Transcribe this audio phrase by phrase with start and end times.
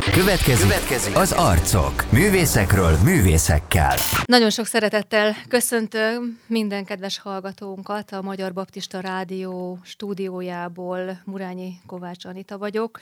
[0.00, 2.10] Következik, Következik az arcok.
[2.12, 3.96] Művészekről művészekkel.
[4.24, 11.20] Nagyon sok szeretettel köszöntök minden kedves hallgatónkat a Magyar Baptista Rádió stúdiójából.
[11.24, 13.00] Murányi Kovács Anita vagyok.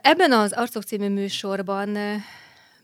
[0.00, 1.98] Ebben az Arcok című műsorban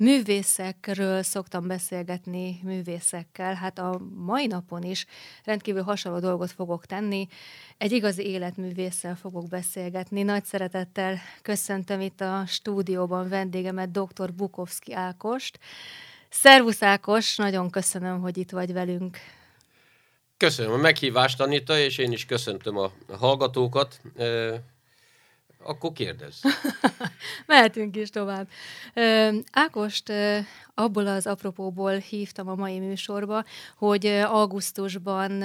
[0.02, 5.06] művészekről szoktam beszélgetni művészekkel, hát a mai napon is
[5.44, 7.28] rendkívül hasonló dolgot fogok tenni.
[7.78, 10.22] Egy igazi életművésszel fogok beszélgetni.
[10.22, 14.32] Nagy szeretettel köszöntöm itt a stúdióban vendégemet, dr.
[14.32, 15.58] Bukowski Ákost.
[16.28, 19.18] Szervusz Ákos, nagyon köszönöm, hogy itt vagy velünk.
[20.36, 24.00] Köszönöm a meghívást, Anita, és én is köszöntöm a hallgatókat.
[25.64, 26.42] Akkor kérdezz.
[27.46, 28.48] Mehetünk is tovább.
[29.52, 30.12] Ákost
[30.74, 33.44] abból az apropóból hívtam a mai műsorba,
[33.76, 35.44] hogy augusztusban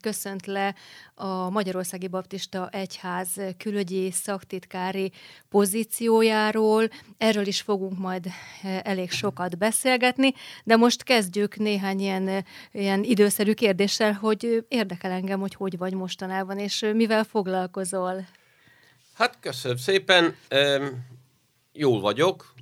[0.00, 0.74] köszönt le
[1.14, 3.28] a Magyarországi Baptista Egyház
[3.58, 5.12] külügyi szaktitkári
[5.48, 6.88] pozíciójáról.
[7.18, 8.26] Erről is fogunk majd
[8.82, 15.54] elég sokat beszélgetni, de most kezdjük néhány ilyen, ilyen időszerű kérdéssel, hogy érdekel engem, hogy
[15.54, 18.26] hogy vagy mostanában, és mivel foglalkozol.
[19.22, 20.36] Hát köszönöm szépen,
[21.72, 22.54] jól vagyok,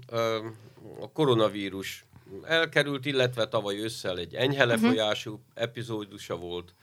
[1.00, 2.04] a koronavírus
[2.44, 4.68] elkerült, illetve tavaly ősszel egy enyhe mhm.
[4.68, 5.46] lefolyású uh-huh.
[5.54, 6.74] epizódusa volt.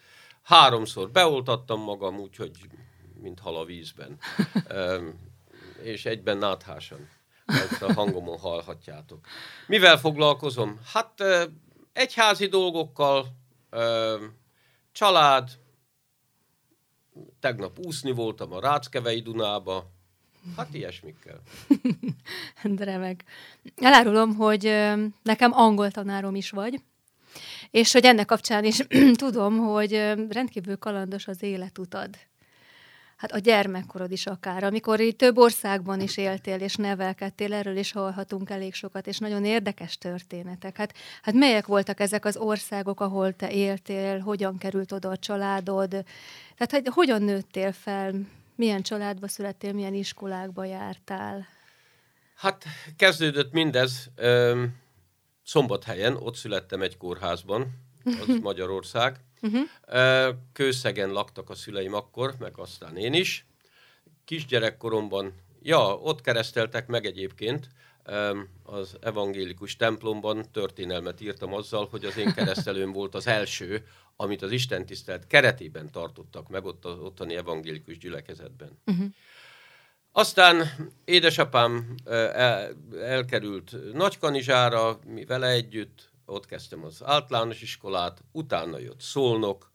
[0.43, 2.51] Háromszor beoltattam magam, úgyhogy
[3.21, 4.17] mint hal a vízben.
[5.81, 7.09] és egyben náthásan.
[7.45, 9.27] Ezt a hangomon hallhatjátok.
[9.67, 10.79] Mivel foglalkozom?
[10.93, 11.23] Hát
[11.93, 13.27] egyházi dolgokkal,
[14.91, 15.49] család,
[17.39, 19.91] tegnap úszni voltam a Ráckevei Dunába,
[20.57, 21.41] hát ilyesmikkel.
[22.63, 23.23] De remek.
[23.75, 24.63] Elárulom, hogy
[25.23, 26.81] nekem angol tanárom is vagy,
[27.71, 28.77] és hogy ennek kapcsán is
[29.23, 29.91] tudom, hogy
[30.29, 32.09] rendkívül kalandos az életutad
[33.17, 37.91] hát a gyermekkorod is akár, amikor így több országban is éltél és nevelkedtél, erről is
[37.91, 40.77] hallhatunk elég sokat, és nagyon érdekes történetek.
[40.77, 45.89] Hát, hát melyek voltak ezek az országok, ahol te éltél, hogyan került oda a családod,
[46.57, 48.13] tehát hogy hogyan nőttél fel,
[48.55, 51.47] milyen családba születtél, milyen iskolákba jártál?
[52.35, 52.63] Hát
[52.97, 54.75] kezdődött mindez öm,
[55.43, 57.67] Szombathelyen, ott születtem egy kórházban,
[58.03, 60.35] az Magyarország, Uh-huh.
[60.53, 63.45] Kőszegen laktak a szüleim akkor, meg aztán én is.
[64.25, 67.69] Kisgyerekkoromban, ja, ott kereszteltek meg egyébként,
[68.63, 74.51] az evangélikus templomban történelmet írtam azzal, hogy az én keresztelőm volt az első, amit az
[74.51, 78.79] Isten tisztelt keretében tartottak meg ott az ottani evangélikus gyülekezetben.
[78.85, 79.05] Uh-huh.
[80.11, 80.65] Aztán
[81.05, 89.71] édesapám el, elkerült Nagykanizsára, mi vele együtt, ott kezdtem az általános iskolát, utána jött Szolnok,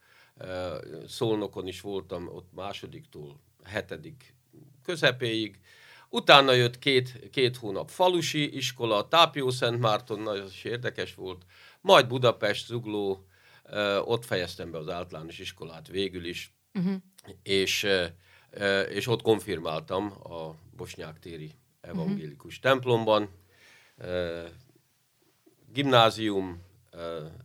[1.07, 4.35] Szolnokon is voltam ott másodiktól hetedik
[4.83, 5.61] közepéig,
[6.09, 11.47] utána jött két, két hónap falusi iskola, Tápió Szent Márton, nagyon is érdekes volt,
[11.81, 13.27] majd Budapest, Zugló,
[14.05, 16.95] ott fejeztem be az általános iskolát végül is, uh-huh.
[17.43, 17.87] és,
[18.89, 22.73] és ott konfirmáltam a Bosnyák téri evangélikus uh-huh.
[22.73, 23.29] templomban,
[25.73, 26.63] gimnázium,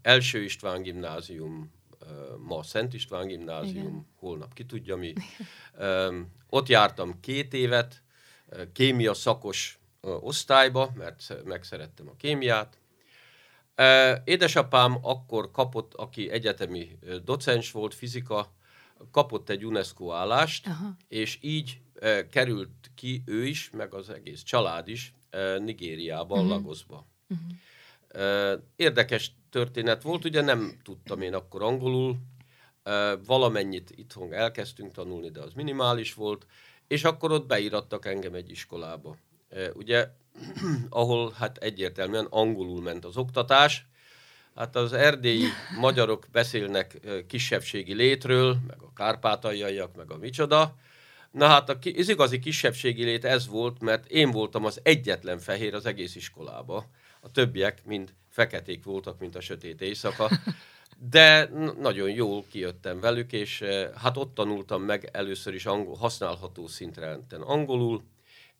[0.01, 1.71] első István gimnázium,
[2.37, 4.07] ma Szent István gimnázium, Igen.
[4.15, 5.13] holnap ki tudja mi.
[6.49, 8.03] Ott jártam két évet,
[8.73, 12.79] kémia szakos osztályba, mert megszerettem a kémiát.
[14.23, 18.55] Édesapám akkor kapott, aki egyetemi docens volt, fizika,
[19.11, 20.95] kapott egy UNESCO állást, Aha.
[21.07, 21.81] és így
[22.29, 25.13] került ki ő is, meg az egész család is
[25.57, 26.53] Nigériában, uh-huh.
[26.53, 27.07] Lagosba.
[27.27, 27.47] Uh-huh.
[28.75, 32.17] Érdekes történet volt, ugye nem tudtam én akkor angolul,
[33.25, 36.45] valamennyit itthon elkezdtünk tanulni, de az minimális volt,
[36.87, 39.17] és akkor ott beírattak engem egy iskolába.
[39.73, 40.07] Ugye,
[40.89, 43.85] ahol hát egyértelműen angolul ment az oktatás,
[44.57, 45.47] Hát az erdélyi
[45.79, 50.75] magyarok beszélnek kisebbségi létről, meg a kárpátaljaiak, meg a micsoda.
[51.31, 55.85] Na hát az igazi kisebbségi lét ez volt, mert én voltam az egyetlen fehér az
[55.85, 56.85] egész iskolába
[57.27, 60.29] a többiek mind feketék voltak, mint a sötét éjszaka,
[61.11, 66.67] de nagyon jól kijöttem velük, és eh, hát ott tanultam meg először is angol, használható
[66.67, 68.03] szintre angolul,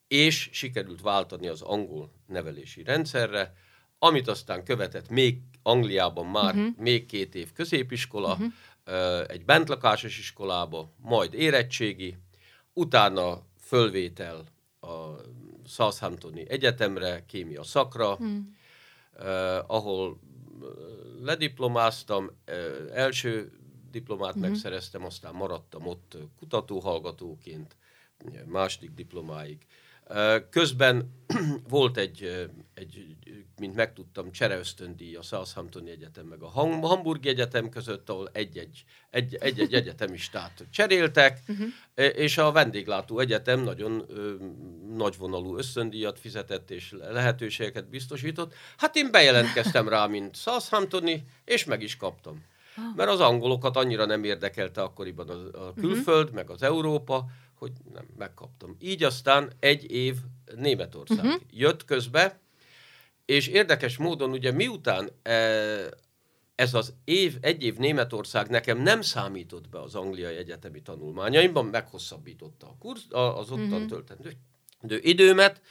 [0.08, 3.54] és sikerült váltani az angol nevelési rendszerre,
[4.00, 6.78] amit aztán követett még Angliában már uh-huh.
[6.78, 9.24] még két év középiskola, uh-huh.
[9.28, 12.18] egy bentlakásos iskolába, majd érettségi,
[12.74, 14.44] utána fölvétel
[14.80, 14.88] a
[15.68, 18.38] Southamptoni Egyetemre, kémia szakra, uh-huh
[19.20, 20.20] eh, ahol
[20.62, 20.68] eh,
[21.22, 22.56] lediplomáztam, eh,
[22.94, 23.52] első
[23.92, 24.50] diplomát uh-huh.
[24.50, 27.76] megszereztem, aztán maradtam ott kutatóhallgatóként,
[28.46, 29.66] második diplomáig.
[30.50, 31.26] Közben
[31.70, 33.18] volt egy, egy
[33.60, 40.66] mint megtudtam, csereösztöndíj a Southampton Egyetem meg a Hamburg Egyetem között, ahol egy-egy, egy-egy egyetemistát
[40.72, 41.68] cseréltek, uh-huh.
[41.96, 44.34] és a vendéglátó egyetem nagyon ö,
[44.96, 48.54] nagyvonalú ösztöndíjat fizetett és lehetőségeket biztosított.
[48.78, 52.44] Hát én bejelentkeztem rá, mint Southamptoni, és meg is kaptam.
[52.76, 52.96] Ah.
[52.96, 56.36] Mert az angolokat annyira nem érdekelte akkoriban a, a külföld, uh-huh.
[56.36, 57.26] meg az Európa,
[57.58, 58.76] hogy nem, megkaptam.
[58.80, 60.16] Így aztán egy év
[60.56, 61.42] Németország uh-huh.
[61.52, 62.40] jött közbe,
[63.26, 65.32] és érdekes módon ugye miután e,
[66.56, 72.68] ez az év, egy év Németország nekem nem számított be az angliai egyetemi tanulmányaimban, meghosszabbította
[72.68, 73.86] a kurz, az ottan uh-huh.
[73.86, 74.38] töltendő
[75.02, 75.62] időmet,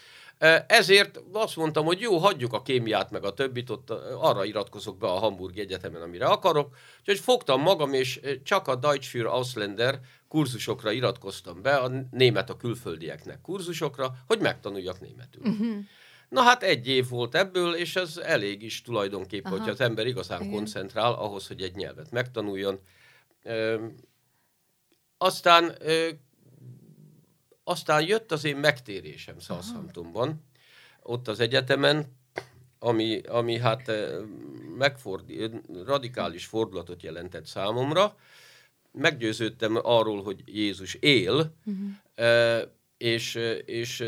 [0.67, 3.91] ezért azt mondtam, hogy jó, hagyjuk a kémiát meg a többit, ott
[4.21, 6.75] arra iratkozok be a Hamburgi Egyetemen, amire akarok.
[7.00, 12.56] Úgyhogy fogtam magam, és csak a Deutsch für Ausländer kurzusokra iratkoztam be, a német a
[12.56, 15.43] külföldieknek kurzusokra, hogy megtanuljak németül.
[15.44, 15.77] Uh-huh.
[16.29, 20.41] Na hát egy év volt ebből, és ez elég is tulajdonképpen, hogyha az ember igazán
[20.41, 20.53] Igen.
[20.53, 22.81] koncentrál ahhoz, hogy egy nyelvet megtanuljon.
[23.43, 23.87] Ö,
[25.19, 26.09] aztán, ö,
[27.69, 30.45] aztán jött az én megtérésem Southamptonban,
[31.03, 32.17] ott az egyetemen,
[32.79, 33.91] ami, ami hát
[34.79, 35.51] megfordi,
[35.85, 38.17] radikális fordulatot jelentett számomra.
[38.93, 42.63] Meggyőződtem arról, hogy Jézus él, uh-huh.
[42.97, 43.35] és,
[43.65, 44.05] és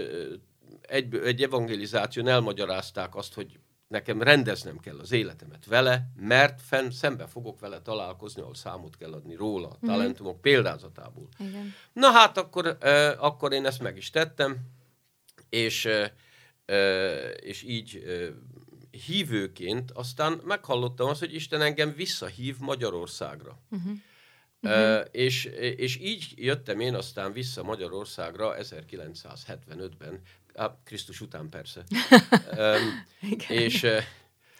[0.81, 7.26] egy, egy evangelizáción elmagyarázták azt, hogy nekem rendeznem kell az életemet vele, mert fenn szembe
[7.26, 9.87] fogok vele találkozni, ahol számot kell adni róla, a mhm.
[9.87, 10.40] talentumok mm.
[10.40, 11.29] példázatából.
[11.38, 11.75] Igen.
[11.93, 14.56] Na hát akkor, uh, akkor én ezt meg is tettem,
[15.49, 16.06] és, uh,
[17.40, 18.29] és így uh,
[19.06, 23.58] hívőként aztán meghallottam azt, hogy Isten engem visszahív Magyarországra.
[23.70, 23.93] Uh-huh.
[24.62, 25.44] Uh, és,
[25.76, 30.20] és így jöttem én aztán vissza Magyarországra 1975-ben
[30.59, 31.85] Á, Krisztus után persze.
[32.59, 33.05] um,
[33.49, 33.87] és,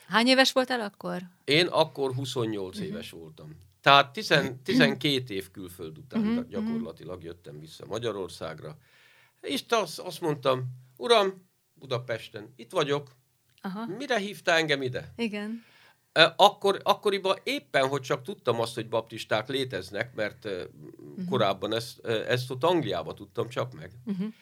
[0.09, 1.23] Hány éves voltál akkor?
[1.45, 2.91] Én akkor 28 uh-huh.
[2.91, 3.67] éves voltam.
[3.81, 6.49] Tehát 10, 12 év külföld után uh-huh.
[6.49, 8.77] gyakorlatilag jöttem vissza Magyarországra.
[9.41, 10.65] És azt, azt mondtam,
[10.97, 13.17] uram, Budapesten, itt vagyok.
[13.61, 13.87] Aha.
[13.87, 15.13] Mire hívta engem ide?
[15.17, 15.65] Igen.
[16.37, 21.29] Akkor, akkoriban éppen, hogy csak tudtam azt, hogy baptisták léteznek, mert uh-huh.
[21.29, 23.91] korábban ezt, ezt ott Angliába tudtam csak meg.
[24.05, 24.33] Uh-huh.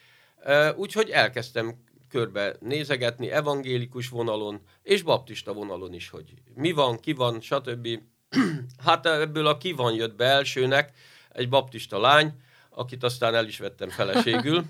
[0.77, 7.41] Úgyhogy elkezdtem körbe nézegetni evangélikus vonalon és baptista vonalon is, hogy mi van, ki van,
[7.41, 7.89] stb.
[8.87, 10.93] hát ebből a ki van jött be elsőnek
[11.33, 12.33] egy baptista lány,
[12.71, 14.65] akit aztán el is vettem feleségül,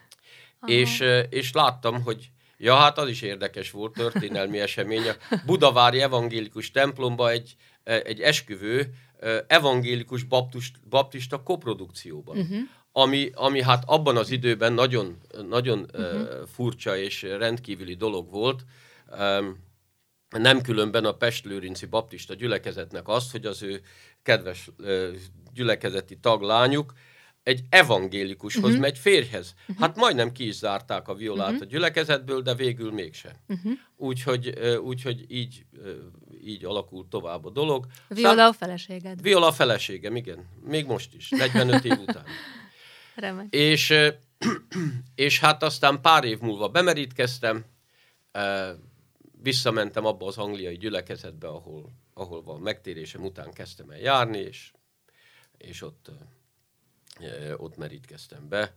[0.66, 5.08] és, és láttam, hogy ja, hát az is érdekes volt, történelmi esemény.
[5.08, 8.94] A Budavári evangélikus templomba egy, egy esküvő
[9.46, 12.38] evangélikus baptist, baptista koprodukcióban.
[12.38, 12.58] Uh-huh
[12.98, 15.16] ami, ami hát abban az időben nagyon,
[15.48, 16.20] nagyon uh-huh.
[16.20, 18.64] uh, furcsa és rendkívüli dolog volt.
[20.28, 23.80] Nem különben a Pest-Lőrinci Baptista gyülekezetnek azt, hogy az ő
[24.22, 24.70] kedves
[25.54, 26.92] gyülekezeti taglányuk
[27.46, 28.80] egy evangélikushoz uh-huh.
[28.80, 29.54] megy férjhez.
[29.60, 29.78] Uh-huh.
[29.78, 31.62] Hát majdnem ki is zárták a violát uh-huh.
[31.62, 33.40] a gyülekezetből, de végül mégse.
[33.48, 33.72] Uh-huh.
[33.96, 34.48] Úgyhogy,
[34.82, 35.64] úgyhogy így,
[36.44, 37.86] így alakult tovább a dolog.
[38.08, 38.48] Viola Szám...
[38.48, 39.22] a feleséged.
[39.22, 40.46] Viola a feleségem, igen.
[40.64, 42.24] Még most is, 45 év után.
[43.14, 43.54] Remek.
[43.54, 43.94] És,
[45.14, 47.64] és hát aztán pár év múlva bemerítkeztem,
[49.42, 54.72] visszamentem abba az angliai gyülekezetbe, ahol, ahol van megtérésem után kezdtem el járni, és,
[55.58, 56.10] és ott,
[57.56, 58.74] ott merítkeztem be.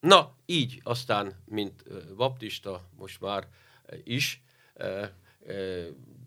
[0.00, 3.48] Na, így aztán, mint baptista most már
[4.04, 4.42] is,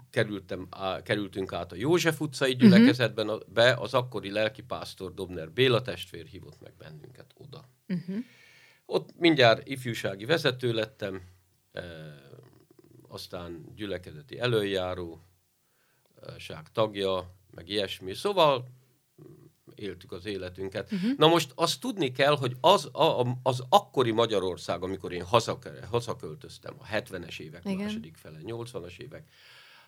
[0.09, 2.59] kerültem, á, kerültünk át a József utcai mhm.
[2.59, 3.47] gyülekezetben uh-huh.
[3.47, 7.69] be, az akkori lelkipásztor Dobner Béla testvér hívott meg bennünket oda.
[7.87, 8.17] Uh-huh.
[8.85, 11.21] Ott mindjárt ifjúsági vezető lettem,
[11.71, 11.83] e,
[13.07, 15.21] aztán gyülekezeti előjáró,
[16.37, 18.13] ság tagja, meg ilyesmi.
[18.13, 18.67] Szóval
[19.75, 20.91] éltük az életünket.
[20.91, 21.17] Uh-huh.
[21.17, 25.25] Na most azt tudni kell, hogy az, a, az akkori Magyarország, amikor én
[25.89, 27.77] hazaköltöztem, a 70-es évek Igen.
[27.77, 29.23] második fele, 80-as évek,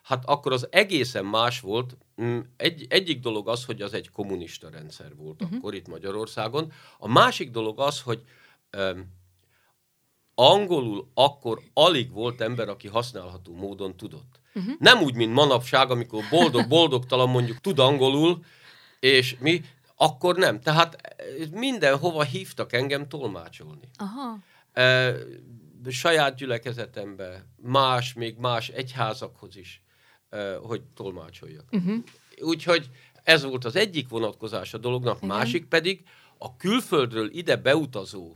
[0.03, 1.97] hát akkor az egészen más volt.
[2.21, 5.57] Mm, egy, egyik dolog az, hogy az egy kommunista rendszer volt uh-huh.
[5.57, 6.71] akkor itt Magyarországon.
[6.97, 8.21] A másik dolog az, hogy
[8.77, 9.11] um,
[10.35, 14.39] angolul akkor alig volt ember, aki használható módon tudott.
[14.53, 14.73] Uh-huh.
[14.79, 18.43] Nem úgy, mint manapság, amikor boldog-boldogtalan mondjuk tud angolul,
[18.99, 19.61] és mi,
[19.95, 20.59] akkor nem.
[20.59, 23.89] Tehát eh, mindenhova hívtak engem tolmácsolni.
[23.97, 24.37] Aha.
[24.73, 25.15] E,
[25.89, 29.83] saját gyülekezetembe, más, még más egyházakhoz is
[30.61, 31.65] hogy tolmácsoljak.
[31.71, 32.03] Uh-huh.
[32.41, 32.89] Úgyhogy
[33.23, 35.27] ez volt az egyik vonatkozás a dolognak, Igen.
[35.29, 36.03] másik pedig
[36.37, 38.35] a külföldről ide beutazó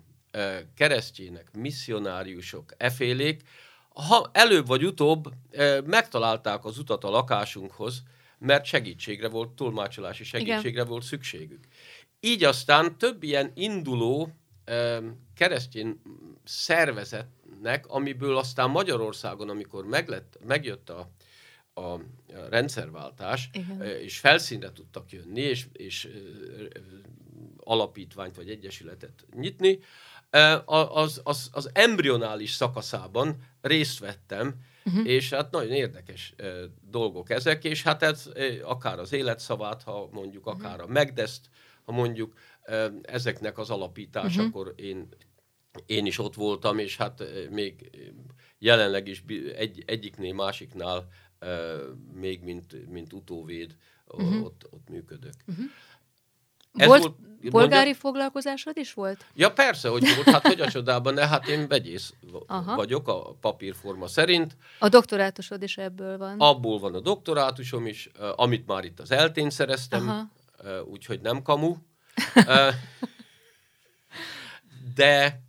[0.76, 3.42] keresztjének, misszionáriusok, efélék,
[3.94, 5.34] ha előbb vagy utóbb
[5.86, 8.04] megtalálták az utat a lakásunkhoz,
[8.40, 10.88] mert segítségre volt, tolmácsolási segítségre Igen.
[10.88, 11.68] volt szükségük.
[12.20, 14.30] Így aztán több ilyen induló
[15.36, 16.02] keresztény
[16.44, 21.12] szervezetnek, amiből aztán Magyarországon, amikor meglett, megjött a,
[21.82, 22.00] a
[22.50, 23.82] rendszerváltás, Igen.
[23.82, 26.10] és felszínre tudtak jönni, és, és
[27.58, 29.80] alapítványt vagy egyesületet nyitni,
[30.66, 34.56] az, az, az embrionális szakaszában részt vettem,
[34.88, 35.08] uh-huh.
[35.08, 36.34] és hát nagyon érdekes
[36.90, 38.30] dolgok ezek, és hát ez
[38.64, 40.62] akár az életszavát, ha mondjuk, uh-huh.
[40.64, 41.50] akár a megdeszt,
[41.84, 42.34] ha mondjuk
[43.02, 44.86] ezeknek az alapításakor uh-huh.
[44.86, 45.08] én,
[45.86, 47.90] én is ott voltam, és hát még
[48.58, 49.24] jelenleg is
[49.56, 51.08] egy, egyiknél, másiknál
[52.14, 53.76] még mint, mint utóvéd
[54.08, 54.44] uh-huh.
[54.44, 55.34] ott, ott működök.
[55.48, 55.66] Uh-huh.
[56.78, 57.18] Ez volt, volt
[57.50, 57.96] polgári mondja?
[57.96, 59.26] foglalkozásod is volt?
[59.34, 60.30] Ja, persze, hogy volt.
[60.30, 62.14] Hát hogy a csodában, ne, hát én vegyész
[62.48, 62.76] Aha.
[62.76, 64.58] vagyok a papírforma szerint.
[64.80, 66.40] A doktorátusod is ebből van?
[66.40, 70.32] Abból van a doktorátusom is, amit már itt az eltén szereztem, Aha.
[70.84, 71.76] úgyhogy nem kamu.
[74.96, 75.46] De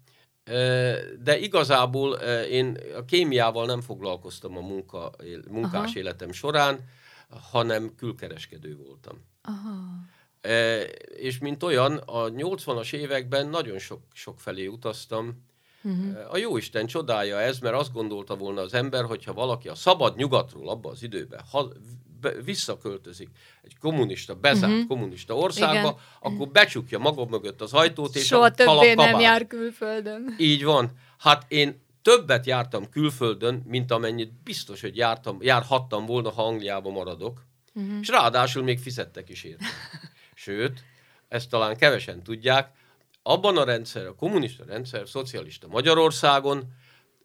[1.23, 2.13] de igazából
[2.51, 5.11] én a kémiával nem foglalkoztam a munka,
[5.51, 5.99] munkás Aha.
[5.99, 6.79] életem során,
[7.51, 9.25] hanem külkereskedő voltam.
[9.43, 9.79] Aha.
[10.41, 10.81] E,
[11.17, 15.47] és mint olyan, a 80-as években nagyon sok, sok felé utaztam.
[15.83, 16.33] Uh-huh.
[16.33, 20.69] A Jóisten csodája ez, mert azt gondolta volna az ember, hogyha valaki a szabad nyugatról
[20.69, 21.73] abban az időben ha,
[22.21, 23.29] be, visszaköltözik
[23.63, 24.89] egy kommunista, bezárt uh-huh.
[24.89, 25.95] kommunista országba, Igen.
[26.21, 30.35] akkor becsukja maga mögött az ajtót, és Soha többé nem jár külföldön.
[30.39, 30.91] Így van.
[31.19, 37.43] Hát én többet jártam külföldön, mint amennyit biztos, hogy jártam, járhattam volna, ha Angliába maradok.
[37.75, 37.99] Uh-huh.
[38.01, 39.65] És ráadásul még fizettek is érte.
[40.41, 40.85] Sőt,
[41.29, 42.71] ezt talán kevesen tudják,
[43.23, 46.73] abban a rendszer, a kommunista rendszer, szocialista Magyarországon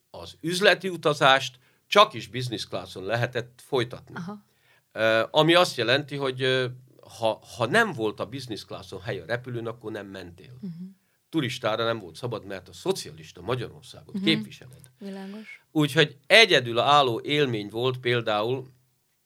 [0.09, 4.15] az üzleti utazást csak is business classon lehetett folytatni.
[4.15, 4.45] Aha.
[5.31, 6.71] Ami azt jelenti, hogy
[7.19, 10.53] ha, ha nem volt a business classon hely a repülőn, akkor nem mentél.
[10.53, 10.71] Uh-huh.
[11.29, 14.23] Turistára nem volt szabad, mert a szocialista Magyarországot uh-huh.
[14.23, 14.91] képviseled.
[14.99, 15.63] Világos.
[15.71, 18.67] Úgyhogy egyedül álló élmény volt például,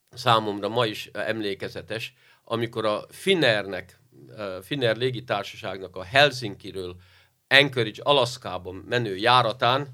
[0.09, 2.13] számomra ma is emlékezetes,
[2.49, 3.99] amikor a Finnairnek,
[4.61, 6.95] Finnair légitársaságnak a Helsinkiről
[7.47, 9.87] Anchorage, Alaszkában menő járatán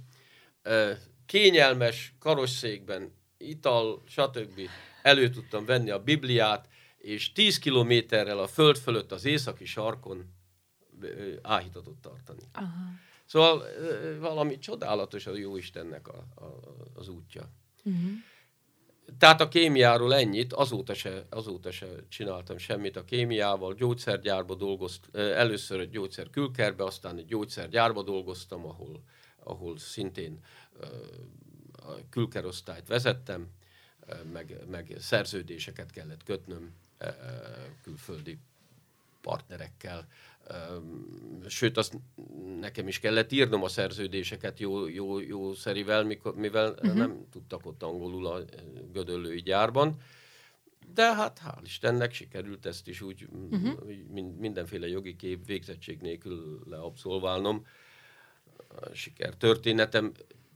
[1.26, 4.60] kényelmes karosszékben, ital, stb.
[5.02, 6.68] elő tudtam venni a Bibliát,
[6.98, 10.34] és 10 kilométerrel a föld fölött az északi sarkon
[11.42, 12.44] áhítatot tartani.
[12.54, 12.68] Aha.
[13.26, 13.64] Szóval
[14.20, 16.46] valami csodálatos a Jóistennek a, a,
[16.94, 17.50] az útja.
[17.84, 18.12] Uh-huh.
[19.18, 25.80] Tehát a kémiáról ennyit, azóta se, azóta se csináltam semmit a kémiával, gyógyszergyárba dolgoztam, először
[25.80, 29.04] egy gyógyszer külkerbe, aztán egy gyógyszergyárba dolgoztam, ahol,
[29.44, 30.40] ahol szintén
[31.72, 33.48] a külkerosztályt vezettem,
[34.32, 36.74] meg, meg szerződéseket kellett kötnöm
[37.84, 38.40] külföldi
[39.22, 40.08] partnerekkel,
[41.48, 42.00] sőt, azt
[42.60, 46.94] nekem is kellett írnom a szerződéseket jó, jó, jó szerivel, mikor, mivel uh-huh.
[46.94, 48.44] nem tudtak ott angolul a
[48.92, 50.02] gödöllői gyárban.
[50.94, 53.80] De hát hál' Istennek sikerült ezt is úgy uh-huh.
[54.38, 57.66] mindenféle jogi kép végzettség nélkül leabszolválnom.
[58.68, 60.12] A sikertörténetem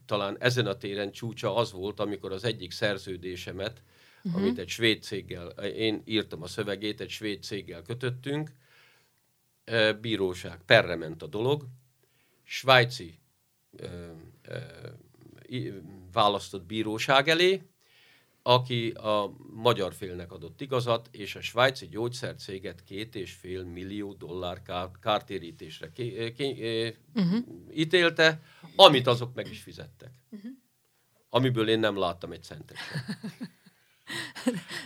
[0.06, 3.82] talán ezen a téren csúcsa az volt, amikor az egyik szerződésemet,
[4.24, 4.42] uh-huh.
[4.42, 8.52] amit egy svéd céggel, én írtam a szövegét, egy svéd céggel kötöttünk,
[10.02, 11.68] bíróság, perre ment a dolog,
[12.44, 13.20] svájci
[16.12, 17.62] választott bíróság elé,
[18.42, 24.62] aki a magyar félnek adott igazat, és a svájci gyógyszercéget két és fél millió dollár
[25.02, 27.40] kártérítésre ké, ké, uh-huh.
[27.74, 28.42] ítélte,
[28.76, 30.12] amit azok meg is fizettek.
[30.30, 30.52] Uh-huh.
[31.30, 32.78] Amiből én nem láttam egy centet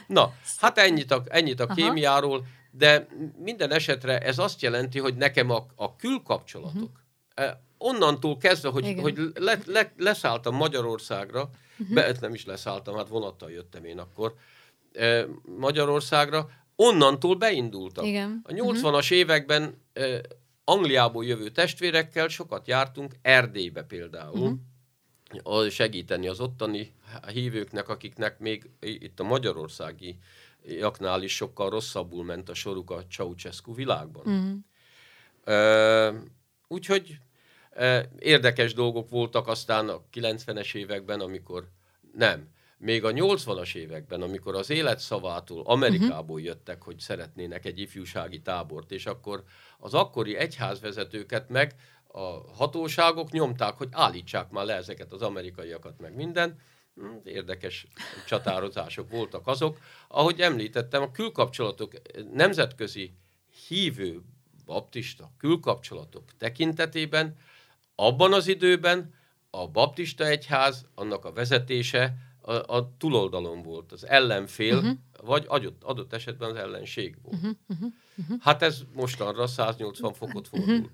[0.08, 5.50] Na, hát ennyit a, ennyit a kémiáról de minden esetre ez azt jelenti, hogy nekem
[5.50, 7.02] a, a külkapcsolatok,
[7.36, 7.56] uh-huh.
[7.78, 11.50] onnantól kezdve, hogy, hogy le, le, leszálltam Magyarországra,
[11.80, 11.96] uh-huh.
[11.96, 14.34] be, nem is leszálltam, hát vonattal jöttem én akkor
[14.94, 15.26] eh,
[15.58, 18.06] Magyarországra, onnantól beindultak.
[18.06, 18.42] Igen.
[18.44, 19.12] A 80-as uh-huh.
[19.12, 20.20] években eh,
[20.64, 24.60] Angliából jövő testvérekkel sokat jártunk, Erdélybe például,
[25.44, 25.70] uh-huh.
[25.70, 26.94] segíteni az ottani
[27.28, 30.18] hívőknek, akiknek még itt a magyarországi
[30.66, 34.24] jaknál is sokkal rosszabbul ment a soruk a Ceausescu világban.
[34.30, 34.54] Mm.
[35.46, 36.16] Uh,
[36.68, 37.18] úgyhogy
[37.76, 41.68] uh, érdekes dolgok voltak aztán a 90-es években, amikor
[42.14, 46.44] nem, még a 80-as években, amikor az életszavától Amerikából uh-huh.
[46.44, 49.44] jöttek, hogy szeretnének egy ifjúsági tábort, és akkor
[49.80, 51.76] az akkori egyházvezetőket meg
[52.08, 56.60] a hatóságok nyomták, hogy állítsák már le ezeket az amerikaiakat, meg minden.
[56.96, 57.88] Hm, érdekes
[58.28, 59.80] csatározások voltak azok.
[60.08, 61.94] Ahogy említettem, a külkapcsolatok
[62.34, 63.14] nemzetközi
[63.68, 64.22] hívő
[64.66, 67.36] baptista külkapcsolatok tekintetében
[67.96, 69.14] abban az időben
[69.50, 74.98] a baptista egyház, annak a vezetése a, a túloldalon volt, az ellenfél, uh-huh.
[75.24, 77.36] vagy adott, adott esetben az ellenség volt.
[77.36, 77.56] Uh-huh.
[77.68, 78.38] Uh-huh.
[78.42, 80.80] Hát ez mostanra 180 fokot fordult.
[80.80, 80.92] Uh-huh.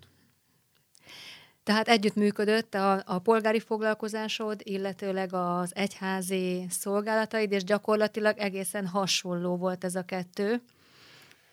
[1.67, 9.83] Tehát együttműködött a, a polgári foglalkozásod, illetőleg az egyházi szolgálataid, és gyakorlatilag egészen hasonló volt
[9.83, 10.61] ez a kettő.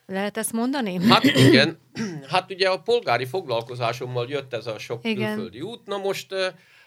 [0.06, 1.04] Lehet ezt mondani?
[1.08, 1.78] Hát igen.
[2.28, 5.34] Hát ugye a polgári foglalkozásommal jött ez a sok igen.
[5.34, 5.86] külföldi út.
[5.86, 6.34] Na most,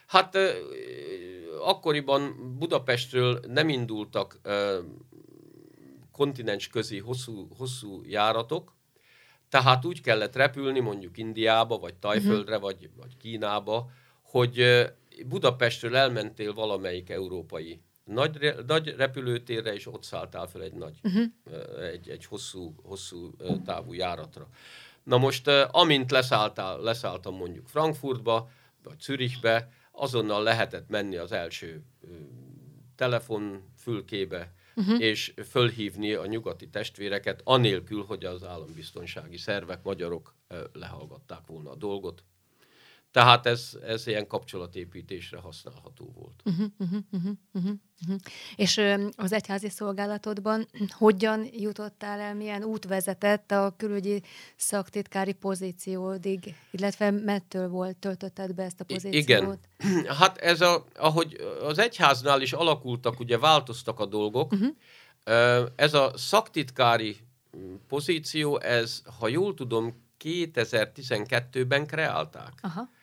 [0.06, 0.38] hát
[1.60, 4.40] akkoriban Budapestről nem indultak
[6.12, 8.76] kontinens közi hosszú, hosszú járatok,
[9.48, 12.70] tehát úgy kellett repülni mondjuk Indiába, vagy Tajföldre, uh-huh.
[12.70, 13.90] vagy, vagy Kínába,
[14.22, 14.86] hogy
[15.26, 21.24] Budapestről elmentél valamelyik európai nagy, nagy repülőtérre, és ott szálltál fel egy nagy, uh-huh.
[21.92, 23.30] egy, egy hosszú, hosszú
[23.64, 24.48] távú járatra.
[25.02, 28.50] Na most, amint leszálltál, leszálltam mondjuk Frankfurtba,
[28.82, 31.82] vagy Zürichbe, azonnal lehetett menni az első
[32.96, 35.00] telefonfülkébe, uh-huh.
[35.00, 40.34] és fölhívni a nyugati testvéreket, anélkül, hogy az állambiztonsági szervek, magyarok
[40.72, 42.24] lehallgatták volna a dolgot.
[43.10, 46.42] Tehát ez, ez ilyen kapcsolatépítésre használható volt.
[46.44, 47.72] Uh-huh, uh-huh, uh-huh,
[48.02, 48.18] uh-huh.
[48.56, 48.80] És
[49.16, 54.22] az egyházi szolgálatodban hogyan jutottál el, milyen út vezetett a külügyi
[54.56, 59.58] szaktitkári pozíciódig, illetve mettől volt, töltötted be ezt a pozíciót?
[59.78, 60.06] Igen.
[60.18, 65.68] Hát ez a, ahogy az egyháznál is alakultak, ugye változtak a dolgok, uh-huh.
[65.76, 67.16] ez a szaktitkári
[67.86, 72.52] pozíció, ez, ha jól tudom, 2012-ben kreálták.
[72.60, 72.96] Aha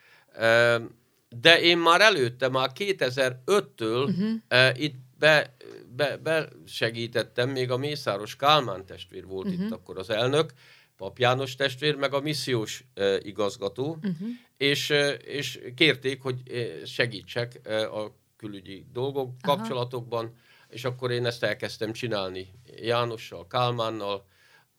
[1.30, 4.82] de én már előtte, már 2005-től uh-huh.
[4.82, 5.56] itt be,
[5.96, 9.66] be, be segítettem, még a Mészáros Kálmán testvér volt uh-huh.
[9.66, 10.54] itt akkor az elnök,
[10.98, 14.28] Pap János testvér, meg a missziós uh, igazgató, uh-huh.
[14.58, 16.42] és, uh, és kérték, hogy
[16.86, 19.56] segítsek uh, a külügyi dolgok, Aha.
[19.56, 20.36] kapcsolatokban,
[20.70, 22.48] és akkor én ezt elkezdtem csinálni
[22.82, 24.26] Jánossal, Kálmánnal,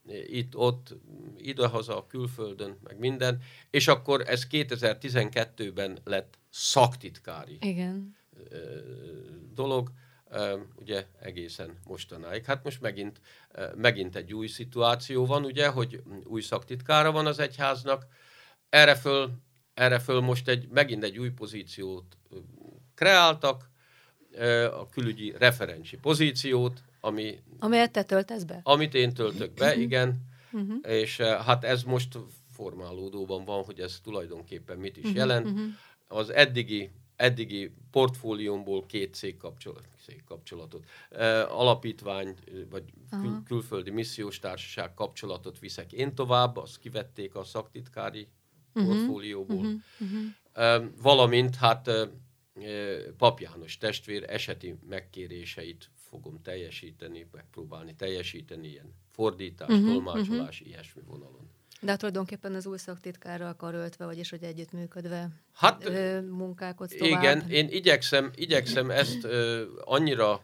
[0.08, 0.94] itt-ott,
[1.36, 8.16] idehaza, külföldön, meg minden, és akkor ez 2012-ben lett szaktitkári Igen.
[9.54, 9.90] dolog,
[10.76, 12.44] ugye egészen mostanáig.
[12.44, 13.20] Hát most megint,
[13.74, 18.06] megint egy új szituáció van, ugye, hogy új szaktitkára van az egyháznak,
[18.68, 19.30] erre föl,
[19.74, 22.16] erre föl most egy, megint egy új pozíciót
[22.94, 23.70] kreáltak,
[24.72, 27.38] a külügyi referensi pozíciót, ami...
[27.58, 28.60] Amelyet te töltesz be?
[28.62, 29.80] Amit én töltök be, mhm.
[29.80, 30.14] igen.
[30.52, 30.76] Uh-huh.
[30.82, 32.18] És hát ez most
[32.52, 35.18] formálódóban van, hogy ez tulajdonképpen mit is uh-huh.
[35.18, 35.46] jelent.
[35.46, 35.66] Uh-huh.
[36.08, 41.20] Az eddigi eddigi portfóliómból két cégkapcsolat, cégkapcsolatot, uh,
[41.60, 42.34] alapítvány,
[42.70, 48.28] vagy kül- külföldi missziós társaság kapcsolatot viszek én tovább, azt kivették a szaktitkári
[48.74, 48.92] uh-huh.
[48.92, 49.72] portfólióból, uh-huh.
[50.00, 50.82] Uh-huh.
[50.82, 51.90] Uh, valamint hát
[53.16, 60.68] Pap János testvér eseti megkéréseit fogom teljesíteni, megpróbálni teljesíteni ilyen fordítás, uh-huh, tolmácsolás, uh-huh.
[60.68, 61.50] ilyesmi vonalon.
[61.80, 67.22] De tulajdonképpen az új szaktitkára karöltve, vagyis hogy együttműködve hát, ö, munkálkodsz tovább.
[67.22, 70.42] Igen, én igyekszem, igyekszem ezt ö, annyira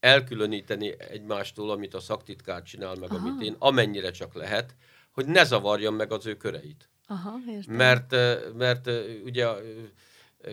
[0.00, 3.28] elkülöníteni egymástól, amit a szaktitkár csinál, meg Aha.
[3.28, 4.74] amit én, amennyire csak lehet,
[5.12, 6.90] hogy ne zavarjam meg az ő köreit.
[7.06, 8.14] Aha, mert,
[8.54, 8.90] mert
[9.24, 9.46] ugye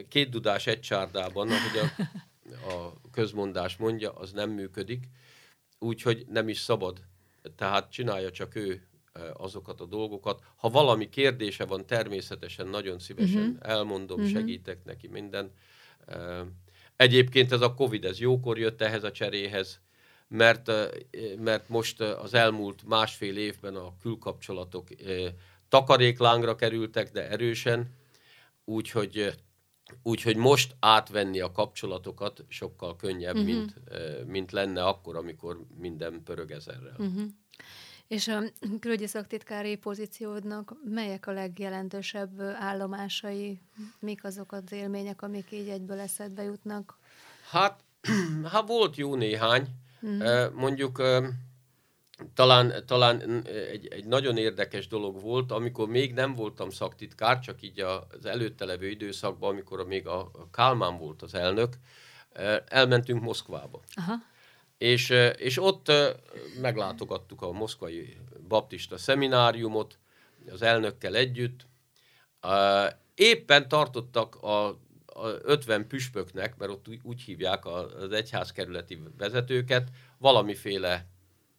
[0.07, 2.03] két dudás egy csárdában, ahogy a,
[2.51, 5.09] a közmondás mondja, az nem működik,
[5.79, 7.01] úgyhogy nem is szabad.
[7.55, 8.87] Tehát csinálja csak ő
[9.33, 10.43] azokat a dolgokat.
[10.55, 13.71] Ha valami kérdése van, természetesen nagyon szívesen uh-huh.
[13.71, 14.33] elmondom, uh-huh.
[14.33, 15.51] segítek neki minden.
[16.95, 19.81] Egyébként ez a Covid, ez jókor jött ehhez a cseréhez,
[20.27, 20.71] mert,
[21.37, 24.87] mert most az elmúlt másfél évben a külkapcsolatok
[25.69, 27.95] takaréklángra kerültek, de erősen,
[28.65, 29.33] úgyhogy
[30.03, 33.49] Úgyhogy most átvenni a kapcsolatokat sokkal könnyebb, uh-huh.
[33.49, 33.73] mint,
[34.25, 36.95] mint lenne akkor, amikor minden pörög ezerrel.
[36.97, 37.23] Uh-huh.
[38.07, 38.43] És a
[38.79, 43.61] külügyi szaktitkári pozíciódnak melyek a legjelentősebb állomásai?
[43.99, 46.97] Mik azok az élmények, amik így egyből eszedbe jutnak?
[47.49, 47.83] Hát,
[48.51, 49.67] hát volt jó néhány.
[50.01, 50.53] Uh-huh.
[50.53, 51.01] Mondjuk
[52.33, 57.79] talán, talán egy, egy nagyon érdekes dolog volt, amikor még nem voltam szaktitkár, csak így
[57.79, 61.73] az előtte levő időszakban, amikor még a Kálmán volt az elnök,
[62.67, 63.81] elmentünk Moszkvába.
[63.93, 64.13] Aha.
[64.77, 65.91] És, és ott
[66.61, 69.97] meglátogattuk a moszkvai baptista szemináriumot
[70.51, 71.67] az elnökkel együtt,
[73.15, 74.67] éppen tartottak a,
[75.05, 81.05] a 50 püspöknek, mert ott úgy, úgy hívják az egyházkerületi vezetőket, valamiféle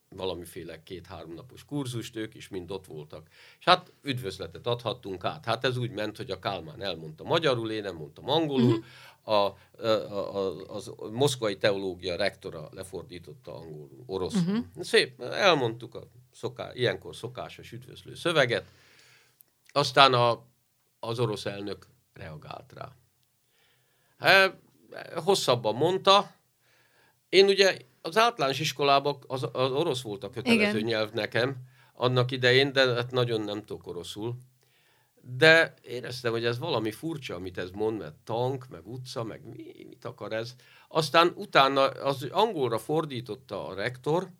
[0.08, 3.28] valamiféle két-három napos kurzust, ők is mind ott voltak.
[3.58, 5.44] És hát üdvözletet adhattunk át.
[5.44, 8.84] Hát ez úgy ment, hogy a Kálmán elmondta magyarul, én nem mondtam angolul,
[9.24, 9.34] uh-huh.
[9.34, 14.40] a, a, a, az moszkvai teológia rektora lefordította angolul, oroszul.
[14.40, 14.82] Uh-huh.
[14.82, 18.66] Szép, elmondtuk a szoká, ilyenkor szokásos üdvözlő szöveget,
[19.72, 20.44] aztán a,
[21.00, 22.92] az orosz elnök reagált rá.
[25.14, 26.36] Hosszabban mondta,
[27.28, 27.76] én ugye
[28.08, 30.88] az általános iskolában az, az orosz volt a kötelező Igen.
[30.88, 31.56] nyelv nekem
[31.94, 34.36] annak idején, de hát nagyon nem tudok oroszul.
[35.20, 39.86] De éreztem, hogy ez valami furcsa, amit ez mond, mert tank, meg utca, meg mi,
[39.88, 40.54] mit akar ez.
[40.88, 44.30] Aztán utána az angolra fordította a rektor,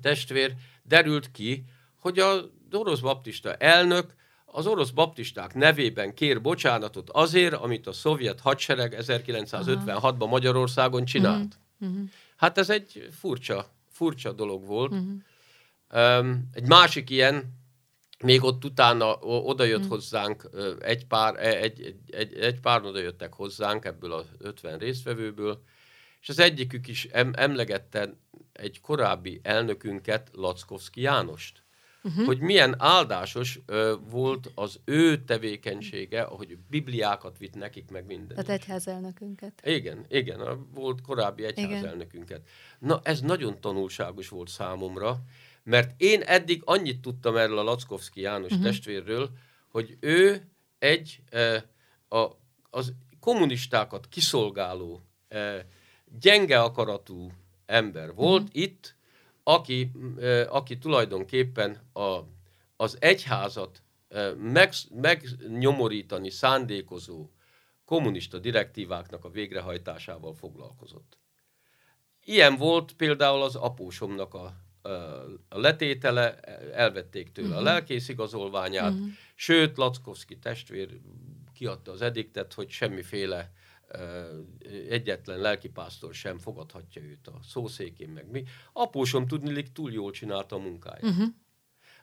[0.00, 1.64] testvér, derült ki,
[2.00, 8.40] hogy az orosz baptista elnök az orosz baptisták nevében kér bocsánatot azért, amit a szovjet
[8.40, 11.58] hadsereg 1956-ban Magyarországon csinált.
[11.78, 11.96] Uh-huh.
[11.96, 12.10] Uh-huh.
[12.38, 14.92] Hát ez egy furcsa, furcsa dolog volt.
[14.92, 16.18] Uh-huh.
[16.18, 17.56] Um, egy másik ilyen,
[18.24, 19.92] még ott utána oda jött uh-huh.
[19.92, 20.48] hozzánk
[20.80, 25.62] egy pár, e, egy, egy, egy, egy pár oda jöttek hozzánk ebből az 50 résztvevőből,
[26.20, 28.14] és az egyikük is em, emlegette
[28.52, 31.62] egy korábbi elnökünket, Lackowski Jánost
[32.02, 32.26] uh-huh.
[32.26, 38.36] hogy milyen áldásos ö, volt az ő tevékenysége, ahogy bibliákat vitt nekik, meg minden.
[38.36, 39.60] Tehát egyházelnökünket.
[39.64, 42.48] Igen, igen, a, volt korábbi egyházelnökünket.
[42.78, 45.18] Na, ez nagyon tanulságos volt számomra,
[45.62, 48.66] mert én eddig annyit tudtam erről a Lackowski János uh-huh.
[48.66, 49.30] testvérről,
[49.68, 51.64] hogy ő egy e,
[52.08, 52.26] a,
[52.70, 55.66] az kommunistákat kiszolgáló, e,
[56.20, 57.32] gyenge akaratú
[57.66, 58.62] ember volt uh-huh.
[58.62, 58.96] itt,
[59.48, 59.90] aki,
[60.48, 62.18] aki tulajdonképpen a,
[62.76, 63.82] az egyházat
[64.36, 67.30] meg, megnyomorítani szándékozó
[67.84, 71.18] kommunista direktíváknak a végrehajtásával foglalkozott.
[72.24, 74.54] Ilyen volt például az apósomnak a,
[75.48, 76.34] a letétele,
[76.72, 77.62] elvették tőle uh-huh.
[77.62, 77.72] a mhm.
[77.72, 79.08] lelkészigazolványát, uh-huh.
[79.34, 81.00] sőt, Lackowski testvér
[81.54, 83.52] kiadta az ediktet, hogy semmiféle
[84.88, 88.44] egyetlen lelkipásztor sem fogadhatja őt a szószékén, meg mi.
[88.72, 91.02] Apósom tudnilik túl jól csinálta a munkáját.
[91.02, 91.28] Uh-huh.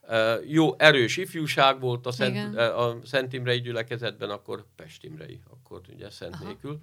[0.08, 5.82] Uh, jó, erős ifjúság volt a Szent, a Szent Imrei gyülekezetben, akkor Pest Imrei, akkor
[5.90, 6.44] ugye Szent Aha.
[6.44, 6.80] nélkül.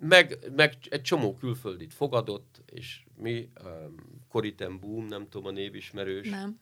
[0.00, 6.28] Meg, meg egy csomó külföldit fogadott, és mi, um, Boom, nem tudom, a név ismerős.
[6.28, 6.60] Nem.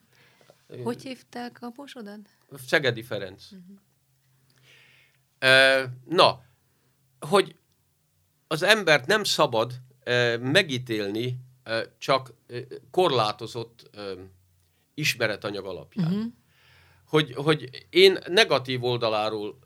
[0.83, 2.21] Hogy hívták a posodat?
[2.67, 3.49] Szegedi Ferenc.
[3.51, 3.79] Uh-huh.
[5.43, 6.45] Uh, na,
[7.20, 7.56] hogy
[8.46, 9.80] az embert nem szabad
[10.40, 11.37] megítélni
[11.98, 12.33] csak
[12.90, 13.90] korlátozott
[14.94, 16.12] ismeretanyag alapján.
[16.12, 16.33] Uh-huh.
[17.06, 19.59] Hogy, hogy én negatív oldaláról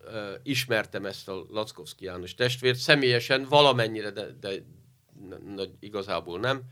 [0.43, 4.51] ismertem ezt a Lackowski János testvért, személyesen valamennyire, de, de
[5.55, 6.63] de igazából nem.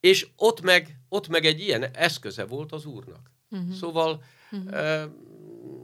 [0.00, 3.30] És ott meg, ott meg egy ilyen eszköze volt az úrnak.
[3.50, 3.72] Uh-huh.
[3.72, 5.10] Szóval uh-huh.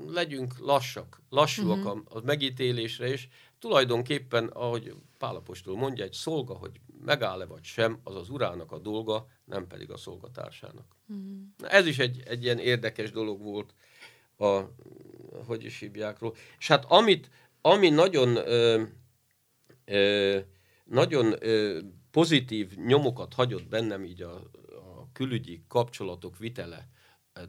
[0.07, 2.03] Legyünk lassak, lassúak uh-huh.
[2.09, 8.15] a, a megítélésre, és tulajdonképpen, ahogy Pálapostól mondja, egy szolga, hogy megáll-e vagy sem, az
[8.15, 10.97] az urának a dolga, nem pedig a szolgatársának.
[11.13, 11.43] Mm.
[11.59, 13.75] Ez is egy, egy ilyen érdekes dolog volt
[14.37, 14.61] a,
[15.47, 16.35] hogy is hívják róla.
[16.59, 18.83] És hát amit, ami nagyon ö,
[19.85, 20.39] ö,
[20.85, 24.35] nagyon ö, pozitív nyomokat hagyott bennem így a,
[24.67, 26.89] a külügyi kapcsolatok vitele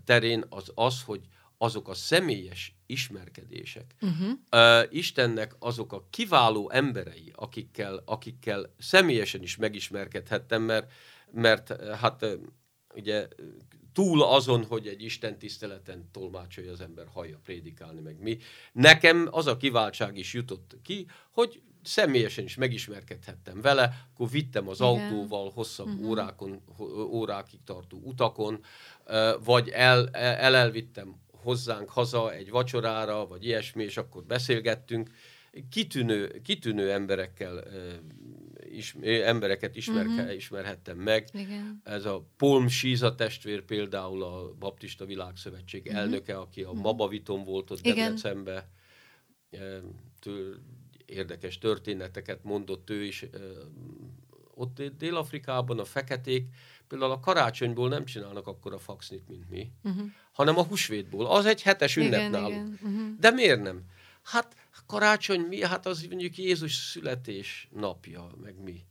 [0.06, 1.28] terén, az az, hogy
[1.62, 3.96] azok a személyes ismerkedések.
[4.02, 4.30] Uh-huh.
[4.52, 10.92] Uh, Istennek azok a kiváló emberei, akikkel, akikkel személyesen is megismerkedhettem, mert,
[11.32, 12.26] mert hát
[12.96, 13.28] ugye
[13.94, 18.38] túl azon, hogy egy Isten tiszteleten tolmácsolja az ember hallja prédikálni, meg mi.
[18.72, 24.80] Nekem az a kiváltság is jutott ki, hogy személyesen is megismerkedhettem vele, akkor vittem az
[24.80, 24.90] Igen.
[24.90, 26.10] autóval hosszabb uh-huh.
[26.10, 26.62] órákon,
[27.12, 28.64] órákig tartó utakon,
[29.44, 35.10] vagy el, el elvittem hozzánk haza egy vacsorára, vagy ilyesmi, és akkor beszélgettünk.
[35.70, 37.64] Kitűnő, kitűnő emberekkel
[38.72, 40.36] is, embereket ismerke, uh-huh.
[40.36, 41.28] ismerhettem meg.
[41.34, 41.82] Igen.
[41.84, 46.02] Ez a Polm Síza testvér például a Baptista Világszövetség uh-huh.
[46.02, 46.84] elnöke, aki a uh-huh.
[46.84, 48.70] Mabaviton volt ott Debrecenbe.
[51.06, 53.26] Érdekes történeteket mondott ő is.
[54.54, 56.48] Ott Dél-Afrikában a feketék
[56.90, 60.06] például a karácsonyból nem csinálnak akkor a faxnit, mint mi, uh-huh.
[60.32, 61.26] hanem a húsvétból.
[61.26, 62.52] Az egy hetes ünnep igen, nálunk.
[62.52, 62.80] Igen.
[62.82, 63.20] Uh-huh.
[63.20, 63.82] De miért nem?
[64.24, 65.64] Hát karácsony mi?
[65.64, 68.86] Hát az mondjuk Jézus születés napja, meg mi.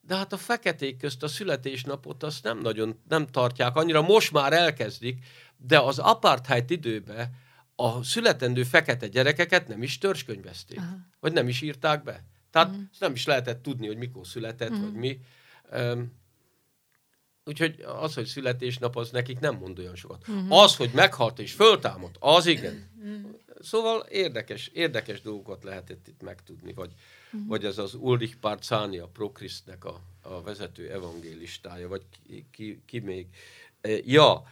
[0.00, 4.02] De hát a feketék közt a születésnapot azt nem nagyon nem tartják annyira.
[4.02, 5.24] Most már elkezdik,
[5.56, 7.34] de az apartheid időben
[7.76, 10.96] a születendő fekete gyerekeket nem is törzskönyvezték, Aha.
[11.20, 12.24] vagy nem is írták be.
[12.50, 12.84] Tehát uh-huh.
[12.98, 14.84] nem is lehetett tudni, hogy mikor született, uh-huh.
[14.84, 15.20] vagy mi.
[15.72, 16.12] Um,
[17.46, 20.28] úgyhogy az, hogy születésnap, az nekik nem mond olyan sokat.
[20.28, 20.62] Uh-huh.
[20.62, 22.90] Az, hogy meghalt és föltámadt, az igen.
[22.98, 23.34] Uh-huh.
[23.60, 26.92] Szóval érdekes, érdekes dolgokat lehetett itt megtudni, vagy,
[27.32, 27.48] uh-huh.
[27.48, 32.98] vagy ez az Ulrich Parzani, a Prokrisztnek a, a vezető evangélistája, vagy ki, ki, ki
[32.98, 33.26] még.
[34.04, 34.42] Ja,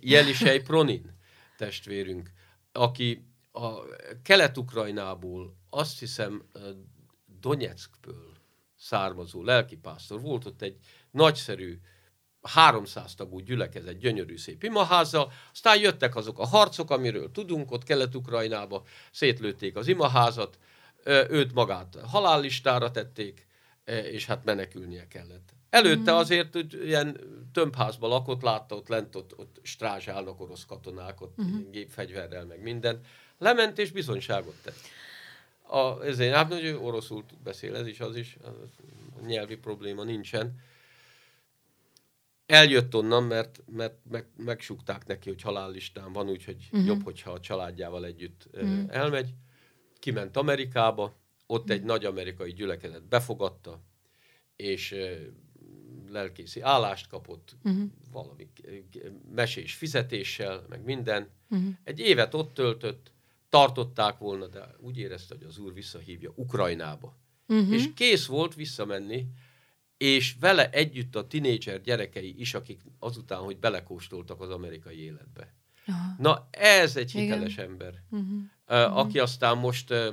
[0.00, 1.12] Jelisej Pronin
[1.56, 2.30] testvérünk,
[2.72, 3.72] aki a
[4.22, 6.42] Kelet-Ukrajnából, azt hiszem
[7.40, 8.32] Donetskből
[8.76, 10.20] származó lelkipásztor.
[10.20, 10.76] Volt ott egy
[11.10, 11.80] nagyszerű
[12.48, 18.82] 300 tagú gyülekezet, gyönyörű szép imaházzal, aztán jöttek azok a harcok, amiről tudunk, ott Kelet-Ukrajnába
[19.10, 20.58] szétlőtték az imaházat,
[21.28, 23.46] őt magát halállistára tették,
[23.84, 25.52] és hát menekülnie kellett.
[25.70, 26.16] Előtte mm.
[26.16, 27.20] azért hogy ilyen
[27.52, 31.70] tömbházban lakott, látta ott lent, ott, ott strázsálnak orosz katonák, ott mm.
[31.70, 33.00] gépfegyverrel, meg minden.
[33.38, 34.76] Lement és bizonyságot tett.
[35.62, 38.36] A, ezért, hát, hogy ő oroszul beszél, ez is, az is,
[39.26, 40.60] nyelvi probléma nincsen.
[42.46, 46.86] Eljött onnan, mert, mert meg, megsukták neki, hogy halállistán van, úgyhogy uh-huh.
[46.86, 48.84] jobb, hogyha a családjával együtt uh-huh.
[48.88, 49.34] elmegy.
[49.98, 51.76] Kiment Amerikába, ott uh-huh.
[51.76, 53.82] egy nagy amerikai gyülekezet befogadta,
[54.56, 54.94] és
[56.08, 57.90] lelkészi állást kapott, uh-huh.
[58.12, 58.48] valami
[59.34, 61.28] mesés fizetéssel, meg minden.
[61.50, 61.68] Uh-huh.
[61.84, 63.12] Egy évet ott töltött,
[63.48, 67.16] tartották volna, de úgy érezte, hogy az úr visszahívja Ukrajnába.
[67.48, 67.72] Uh-huh.
[67.72, 69.26] És kész volt visszamenni,
[70.04, 75.54] és vele együtt a tinédzser gyerekei is, akik azután, hogy belekóstoltak az amerikai életbe.
[75.86, 76.14] Aha.
[76.18, 77.64] Na, ez egy hiteles Igen.
[77.64, 78.28] ember, uh-huh.
[78.68, 80.06] Uh, aki aztán most uh,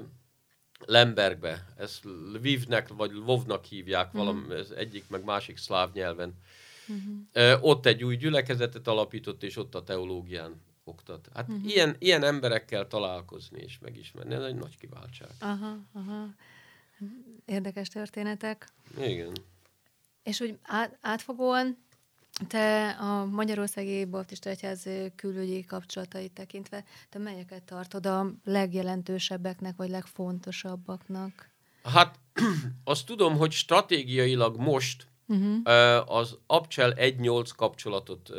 [0.85, 4.25] Lembergbe, ezt Lvivnek vagy Lvovnak hívják, uh-huh.
[4.25, 6.33] valami, ez egyik meg másik szláv nyelven.
[6.87, 7.57] Uh-huh.
[7.59, 11.29] Uh, ott egy új gyülekezetet alapított, és ott a teológián oktat.
[11.33, 11.71] Hát uh-huh.
[11.71, 15.29] ilyen, ilyen emberekkel találkozni és megismerni, ez egy nagy kiváltság.
[15.39, 16.27] Aha, aha.
[17.45, 18.67] Érdekes történetek.
[18.99, 19.31] Igen.
[20.23, 21.77] És úgy át, átfogóan
[22.47, 31.49] te a Magyarországi Baptista Egyház külügyi kapcsolatait tekintve, te melyeket tartod a legjelentősebbeknek, vagy legfontosabbaknak?
[31.83, 32.19] Hát
[32.83, 36.17] azt tudom, hogy stratégiailag most uh-huh.
[36.17, 38.29] az Abcsel 1.8 kapcsolatot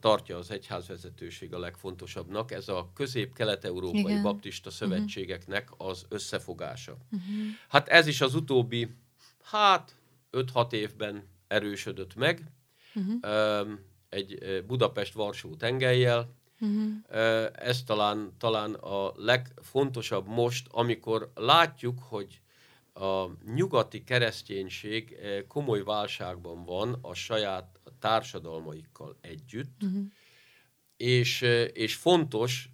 [0.00, 2.52] tartja az egyházvezetőség a legfontosabbnak.
[2.52, 4.22] Ez a közép-kelet-európai Igen.
[4.22, 4.78] baptista mhm.
[4.78, 6.96] szövetségeknek az összefogása.
[7.10, 7.36] Uh-huh.
[7.68, 8.88] Hát ez is az utóbbi,
[9.42, 9.99] hát
[10.32, 12.52] 5-6 évben erősödött meg.
[12.94, 13.68] Uh-huh.
[14.08, 16.34] Egy Budapest-Varsó tengelyjel.
[16.60, 17.46] Uh-huh.
[17.52, 22.40] Ez talán, talán a legfontosabb most, amikor látjuk, hogy
[22.94, 25.16] a nyugati kereszténység
[25.48, 30.02] komoly válságban van a saját társadalmaikkal együtt, uh-huh.
[30.96, 31.40] és,
[31.72, 32.70] és fontos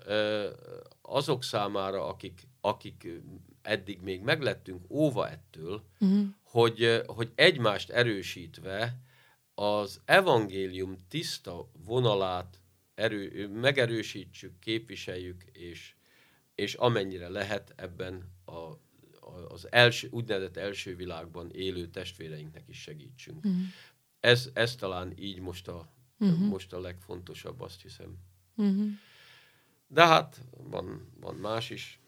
[1.02, 3.06] azok számára, akik, akik
[3.62, 6.26] eddig még meglettünk óva ettől, uh-huh.
[6.56, 9.00] Hogy, hogy egymást erősítve
[9.54, 12.60] az evangélium tiszta vonalát
[12.94, 15.94] erő, megerősítsük, képviseljük, és,
[16.54, 18.52] és amennyire lehet ebben a,
[19.48, 23.44] az első, úgynevezett első világban élő testvéreinknek is segítsünk.
[23.44, 23.62] Uh-huh.
[24.20, 25.88] Ez, ez talán így most a,
[26.18, 26.48] uh-huh.
[26.48, 28.16] most a legfontosabb, azt hiszem.
[28.54, 28.88] Uh-huh.
[29.88, 31.98] De hát van, van más is.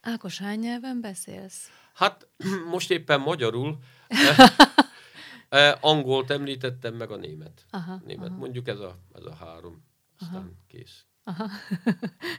[0.00, 1.70] Ákos, hány nyelven beszélsz?
[2.00, 2.28] Hát
[2.74, 3.78] most éppen magyarul.
[5.80, 7.66] Angolt említettem, meg a német.
[7.70, 8.28] Aha, német.
[8.28, 8.36] Aha.
[8.36, 9.84] Mondjuk ez a, ez a három.
[10.18, 10.50] Aztán aha.
[10.66, 11.04] kész.
[11.24, 11.48] Aha.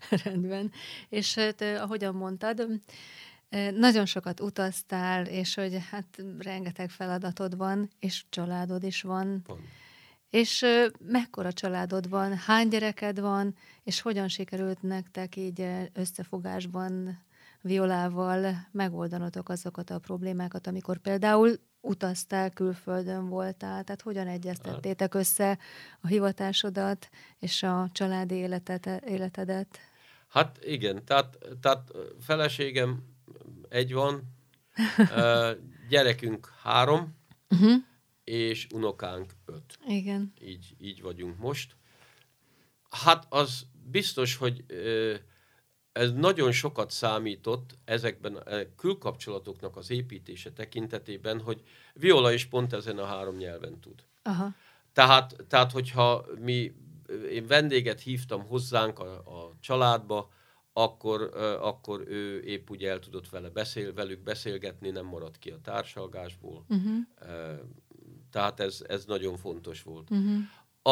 [0.24, 0.71] Rendben.
[1.10, 2.67] És hát, ahogyan mondtad,
[3.76, 9.41] nagyon sokat utaztál, és hogy hát rengeteg feladatod van, és családod is van.
[9.47, 9.60] van.
[10.30, 10.65] És
[11.00, 17.19] mekkora családod van, hány gyereked van, és hogyan sikerült nektek így összefogásban
[17.62, 25.58] Violával megoldanotok azokat a problémákat, amikor például utaztál, külföldön voltál, tehát hogyan egyeztettétek össze
[26.02, 29.80] a hivatásodat és a családi életet, életedet?
[30.28, 33.04] Hát igen, tehát, tehát feleségem
[33.69, 34.24] egy van,
[35.89, 37.15] gyerekünk három,
[37.50, 37.84] uh-huh.
[38.24, 39.78] és unokánk öt.
[39.88, 40.34] Igen.
[40.41, 41.76] Így, így vagyunk most.
[42.89, 44.65] Hát az biztos, hogy
[45.91, 51.62] ez nagyon sokat számított ezekben a külkapcsolatoknak az építése tekintetében, hogy
[51.93, 54.06] Viola is pont ezen a három nyelven tud.
[54.23, 54.56] Aha.
[54.93, 56.71] Tehát, tehát, hogyha mi,
[57.32, 60.30] én vendéget hívtam hozzánk a, a családba,
[60.73, 61.21] akkor,
[61.62, 66.65] akkor ő épp úgy el tudott vele beszél, velük beszélgetni, nem maradt ki a társalgásból.
[66.69, 66.97] Uh-huh.
[68.32, 70.10] Tehát ez, ez nagyon fontos volt.
[70.10, 70.39] Uh-huh.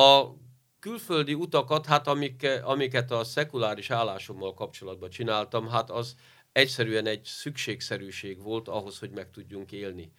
[0.03, 0.35] A
[0.79, 6.15] külföldi utakat, hát amik, amiket a szekuláris állásommal kapcsolatban csináltam, hát az
[6.51, 10.11] egyszerűen egy szükségszerűség volt ahhoz, hogy meg tudjunk élni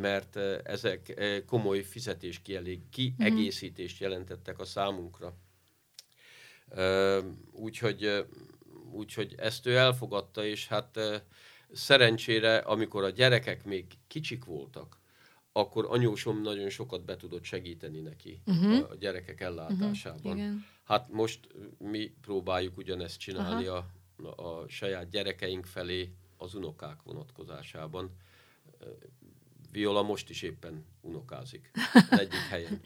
[0.00, 2.42] mert ezek komoly fizetés
[2.90, 5.34] kiegészítést jelentettek a számunkra.
[7.52, 8.26] Úgyhogy,
[8.92, 10.98] úgyhogy ezt ő elfogadta, és hát
[11.72, 14.98] szerencsére, amikor a gyerekek még kicsik voltak,
[15.56, 18.90] akkor anyósom nagyon sokat be tudott segíteni neki uh-huh.
[18.90, 20.38] a gyerekek ellátásában.
[20.38, 20.54] Uh-huh.
[20.84, 23.86] Hát most mi próbáljuk ugyanezt csinálni a,
[24.36, 28.10] a saját gyerekeink felé az unokák vonatkozásában.
[29.70, 31.70] Viola most is éppen unokázik
[32.10, 32.80] egyik helyen.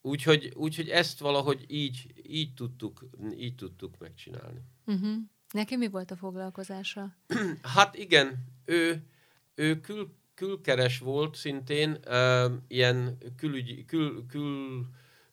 [0.00, 4.60] Úgyhogy, úgyhogy ezt valahogy így, így, tudtuk, így tudtuk megcsinálni.
[4.86, 5.16] Uh-huh.
[5.50, 7.16] Neki mi volt a foglalkozása?
[7.76, 9.06] hát igen, ő,
[9.54, 14.86] ő kül, külkeres volt szintén, uh, ilyen külügy, kül, kül,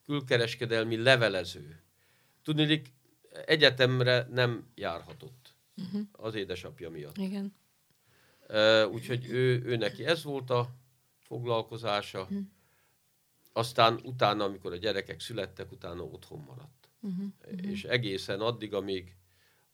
[0.04, 1.82] külkereskedelmi levelező.
[2.42, 2.82] Tudni,
[3.46, 6.00] egyetemre nem járhatott uh-huh.
[6.12, 7.16] az édesapja miatt.
[7.16, 7.54] Igen.
[8.48, 10.70] Uh, úgyhogy ő, ő neki ez volt a
[11.18, 12.22] foglalkozása.
[12.22, 12.40] Uh-huh.
[13.52, 16.88] Aztán utána, amikor a gyerekek születtek, utána otthon maradt.
[17.00, 17.70] Uh-huh.
[17.70, 19.16] És egészen addig, amíg,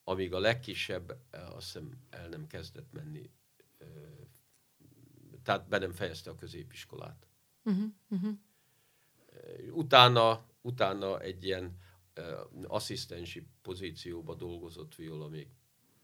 [0.05, 3.31] amíg a legkisebb, azt hiszem, el nem kezdett menni
[5.45, 7.27] tehát be nem fejezte a középiskolát.
[7.63, 8.33] Uh-huh, uh-huh.
[9.71, 11.79] Utána, utána egy ilyen
[12.17, 15.49] uh, asszisztensi pozícióba dolgozott Viola még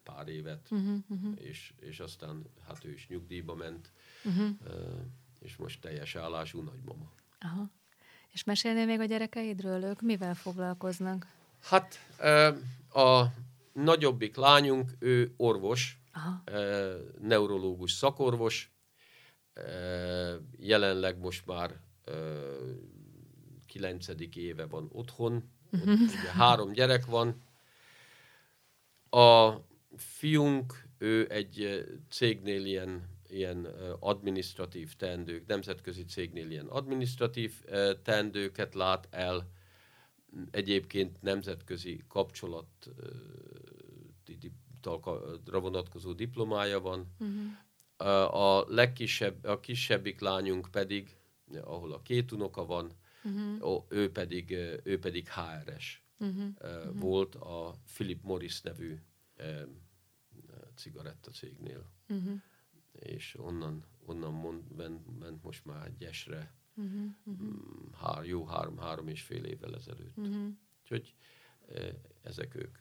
[0.02, 1.32] pár évet, uh-huh, uh-huh.
[1.36, 3.92] És, és aztán hát ő is nyugdíjba ment,
[4.24, 4.48] uh-huh.
[4.64, 5.00] uh,
[5.40, 7.12] és most teljes állású nagymama.
[7.38, 7.70] Aha.
[8.32, 9.82] És mesélnél még a gyerekeidről?
[9.82, 11.26] Ők mivel foglalkoznak?
[11.60, 13.32] Hát uh, a
[13.72, 16.42] nagyobbik lányunk, ő orvos, Aha.
[17.20, 18.72] Neurológus szakorvos,
[20.58, 21.80] jelenleg most már
[23.66, 26.00] kilencedik éve van otthon, uh-huh.
[26.00, 27.42] ugye három gyerek van.
[29.10, 29.54] A
[29.96, 33.64] fiunk, ő egy cégnél ilyen, ilyen
[33.98, 37.64] administratív teendők, nemzetközi cégnél ilyen administratív
[38.02, 39.50] teendőket lát el,
[40.50, 42.90] egyébként nemzetközi kapcsolat
[45.44, 47.14] vonatkozó diplomája van.
[47.18, 47.50] Uh-huh
[48.00, 51.16] a legkisebb, a kisebbik lányunk pedig,
[51.60, 52.92] ahol a két unoka van,
[53.24, 53.84] uh-huh.
[53.88, 54.50] ő, pedig,
[54.82, 56.44] ő pedig HRS uh-huh.
[56.60, 56.98] uh-huh.
[56.98, 58.98] volt a Philip Morris nevű
[60.74, 61.90] cigarettacégnél.
[62.08, 62.40] Uh-huh.
[62.92, 67.02] És onnan, onnan mond, ment, ment most már egy esre uh-huh.
[67.24, 67.48] uh-huh.
[68.00, 70.16] Hár, jó három, három és fél évvel ezelőtt.
[70.16, 70.48] Uh-huh.
[70.82, 71.14] Úgyhogy
[72.22, 72.78] ezek ők.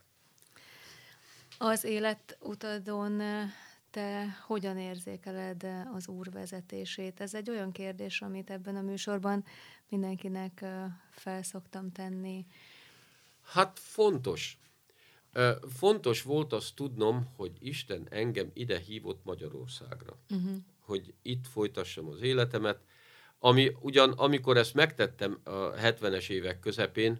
[1.57, 3.21] Az életutadon
[3.91, 7.19] te hogyan érzékeled az úr vezetését?
[7.19, 9.45] Ez egy olyan kérdés, amit ebben a műsorban
[9.89, 10.65] mindenkinek
[11.11, 12.45] felszoktam tenni.
[13.43, 14.57] Hát fontos.
[15.77, 20.17] Fontos volt azt tudnom, hogy Isten engem ide hívott Magyarországra.
[20.29, 20.57] Uh-huh.
[20.79, 22.79] Hogy itt folytassam az életemet.
[23.39, 27.19] Ami ugyan, amikor ezt megtettem a 70-es évek közepén,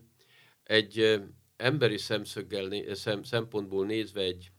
[0.64, 1.22] egy
[1.58, 4.52] emberi szemszöggel, szem, szempontból nézve egy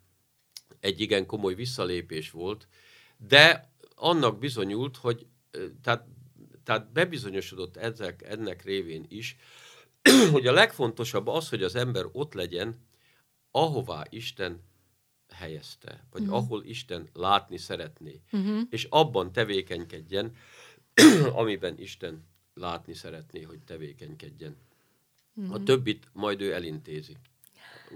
[0.80, 2.68] egy igen komoly visszalépés volt,
[3.16, 5.26] de annak bizonyult, hogy
[5.83, 6.06] tehát,
[6.64, 9.37] tehát bebizonyosodott ezek, ennek révén is,
[10.33, 12.88] hogy a legfontosabb az, hogy az ember ott legyen,
[13.50, 14.62] ahová Isten
[15.33, 16.37] helyezte, vagy uh-huh.
[16.37, 18.61] ahol Isten látni szeretné, uh-huh.
[18.70, 20.37] és abban tevékenykedjen,
[21.33, 24.56] amiben Isten látni szeretné, hogy tevékenykedjen.
[25.35, 25.54] Uh-huh.
[25.54, 27.16] A többit majd ő elintézi.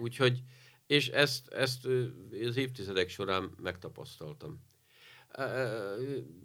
[0.01, 0.43] Úgyhogy
[0.87, 1.87] és ezt, ezt
[2.47, 4.63] az évtizedek során megtapasztaltam.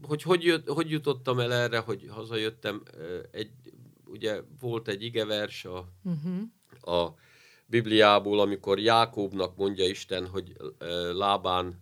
[0.01, 2.83] Hogy hogy, jött, hogy jutottam el erre, hogy hazajöttem,
[3.31, 3.51] egy,
[4.05, 6.95] ugye volt egy igevers a, uh-huh.
[6.95, 7.15] a
[7.65, 10.55] Bibliából, amikor Jákóbnak mondja Isten, hogy
[11.13, 11.81] lábán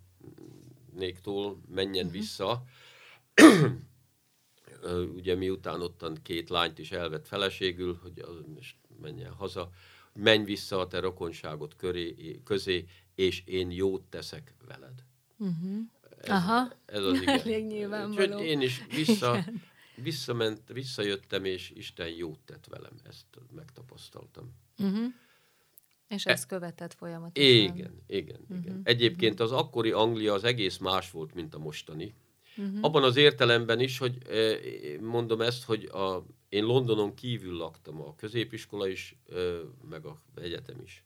[0.94, 2.20] néktól menjen uh-huh.
[2.20, 2.62] vissza,
[5.18, 9.70] ugye miután ottan két lányt is elvett feleségül, hogy most menjen haza,
[10.18, 15.04] menj vissza a te rokonságot köré, közé, és én jót teszek veled.
[15.38, 15.78] Uh-huh.
[16.20, 16.72] Ez, Aha.
[16.86, 17.38] ez az igen.
[17.38, 18.34] Elég nyilvánvaló.
[18.34, 19.44] Úgyhogy én is vissza,
[19.94, 22.92] visszament, visszajöttem, és Isten jót tett velem.
[23.04, 24.54] Ezt megtapasztaltam.
[24.78, 25.06] Uh-huh.
[26.08, 27.50] És ezt e- követett folyamatosan.
[27.50, 28.58] Igen, igen, uh-huh.
[28.58, 28.80] igen.
[28.84, 32.14] Egyébként az akkori Anglia az egész más volt, mint a mostani.
[32.56, 32.78] Uh-huh.
[32.80, 34.18] Abban az értelemben is, hogy
[35.00, 39.18] mondom ezt, hogy a, én Londonon kívül laktam, a középiskola is,
[39.88, 41.04] meg a egyetem is.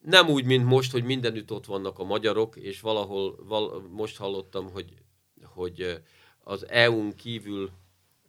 [0.00, 4.70] Nem úgy, mint most, hogy mindenütt ott vannak a magyarok, és valahol val, most hallottam,
[4.70, 4.94] hogy,
[5.42, 6.02] hogy
[6.38, 7.70] az EU-n kívül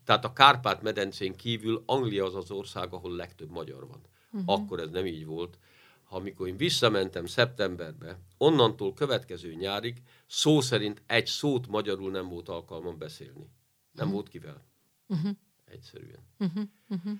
[0.03, 4.01] Tehát a Kárpát-medencén kívül Anglia az az ország, ahol legtöbb magyar van.
[4.31, 4.53] Uh-huh.
[4.53, 5.57] Akkor ez nem így volt.
[6.09, 12.97] Amikor én visszamentem szeptemberbe, onnantól következő nyárig szó szerint egy szót magyarul nem volt alkalmam
[12.97, 13.49] beszélni.
[13.91, 14.11] Nem uh-huh.
[14.11, 14.65] volt kivel.
[15.07, 15.31] Uh-huh.
[15.71, 16.27] Egyszerűen.
[16.39, 16.63] Uh-huh.
[16.87, 17.19] Uh-huh.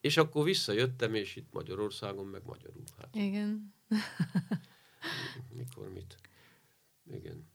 [0.00, 2.82] És akkor visszajöttem, és itt Magyarországon meg magyarul.
[2.98, 3.14] Hát.
[3.14, 3.74] Igen.
[5.56, 6.16] Mikor mit?
[7.12, 7.48] Igen.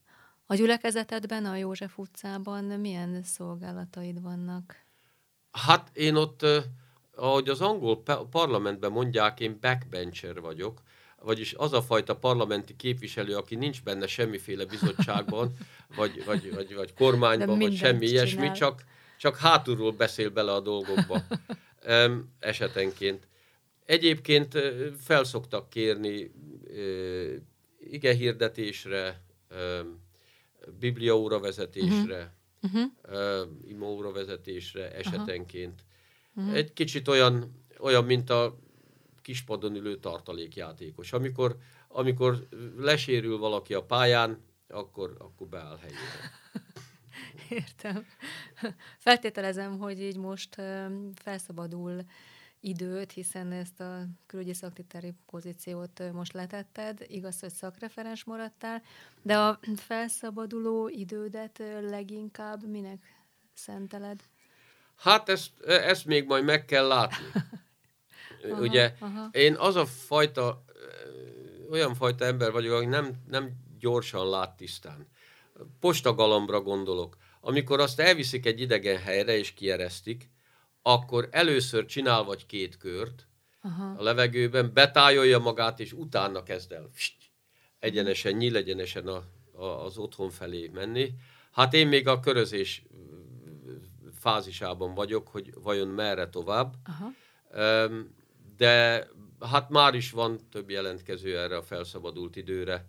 [0.46, 4.84] A gyülekezetedben, a József utcában milyen szolgálataid vannak?
[5.52, 6.46] Hát én ott,
[7.16, 10.82] ahogy az angol parlamentben mondják, én backbencher vagyok,
[11.22, 15.56] vagyis az a fajta parlamenti képviselő, aki nincs benne semmiféle bizottságban,
[15.96, 18.84] vagy, vagy, vagy, vagy kormányban, vagy semmi ilyesmi, csak,
[19.18, 21.22] csak hátulról beszél bele a dolgokba
[22.40, 23.28] esetenként.
[23.86, 24.58] Egyébként
[24.98, 26.32] felszoktak kérni
[27.80, 29.22] ige hirdetésre,
[30.80, 32.82] biblia vezetésre, uh-huh.
[33.10, 35.86] uh, ima vezetésre esetenként.
[36.36, 36.56] Uh-huh.
[36.56, 38.58] Egy kicsit olyan, olyan, mint a
[39.22, 41.14] kispadon ülő tartalékjátékos.
[41.14, 41.58] Amikor,
[41.88, 42.48] amikor
[42.78, 46.32] lesérül valaki a pályán, akkor, akkor beáll helyére.
[47.50, 48.06] Értem.
[48.98, 50.56] Feltételezem, hogy így most
[51.16, 52.06] felszabadul
[52.60, 58.82] időt, hiszen ezt a külügyi szaktitári pozíciót most letetted, igaz, hogy szakreferens maradtál,
[59.22, 63.04] de a felszabaduló idődet leginkább minek
[63.54, 64.20] szenteled?
[64.96, 67.26] Hát ezt, ezt még majd meg kell látni.
[68.52, 69.30] aha, Ugye aha.
[69.32, 70.64] én az a fajta,
[71.70, 75.08] olyan fajta ember vagyok, aki nem, nem gyorsan lát tisztán.
[75.80, 77.18] Postagalambra gondolok.
[77.42, 80.30] Amikor azt elviszik egy idegen helyre és kieresztik,
[80.82, 83.28] akkor először csinál vagy két kört
[83.62, 83.96] Aha.
[83.98, 86.90] a levegőben, betájolja magát, és utána kezd el
[87.80, 91.14] egyenesen, nyíl egyenesen a, a, az otthon felé menni.
[91.52, 92.84] Hát én még a körözés
[94.20, 96.74] fázisában vagyok, hogy vajon merre tovább.
[96.84, 97.12] Aha.
[98.58, 99.08] De
[99.40, 102.86] hát már is van több jelentkező erre a felszabadult időre.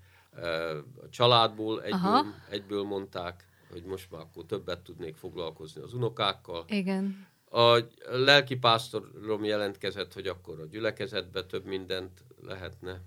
[1.02, 6.64] A családból egyből, egyből mondták, hogy most már akkor többet tudnék foglalkozni az unokákkal.
[6.68, 7.26] Igen.
[7.50, 7.78] A
[8.10, 13.00] lelkipásztorom jelentkezett, hogy akkor a gyülekezetbe több mindent lehetne.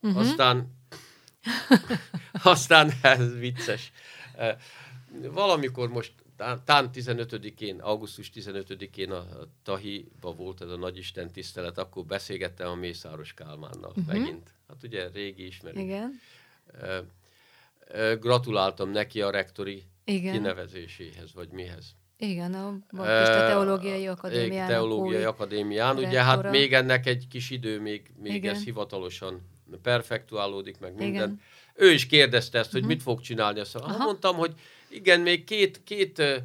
[0.00, 0.20] Uh-huh.
[0.20, 0.76] Aztán,
[2.42, 3.92] aztán ez vicces.
[5.32, 6.12] Valamikor most
[6.64, 9.24] tán 15-én, augusztus 15-én a
[9.62, 14.06] Tahiba volt ez a nagyisten tisztelet, akkor beszélgettem a Mészáros Kálmánnal uh-huh.
[14.06, 14.54] megint.
[14.68, 15.80] Hát ugye régi ismerő.
[15.80, 16.20] Igen.
[18.20, 20.32] Gratuláltam neki a rektori Igen.
[20.32, 21.94] kinevezéséhez, vagy mihez.
[22.18, 24.68] Igen, a Baptista Teológiai Akadémián.
[24.68, 25.96] Teológiai Akadémián.
[25.96, 28.54] Ugye hát még ennek egy kis idő, még, még Igen.
[28.54, 29.50] ez hivatalosan
[29.82, 31.12] perfektuálódik, meg minden.
[31.12, 31.40] Igen.
[31.74, 32.94] Ő is kérdezte ezt, hogy uh-huh.
[32.94, 33.60] mit fog csinálni.
[33.60, 34.04] Azt Aha.
[34.04, 34.54] mondtam, hogy
[34.88, 36.36] igen, még két, két uh,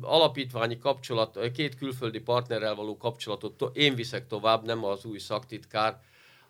[0.00, 6.00] alapítványi kapcsolat, két külföldi partnerrel való kapcsolatot én viszek tovább, nem az új szaktitkár.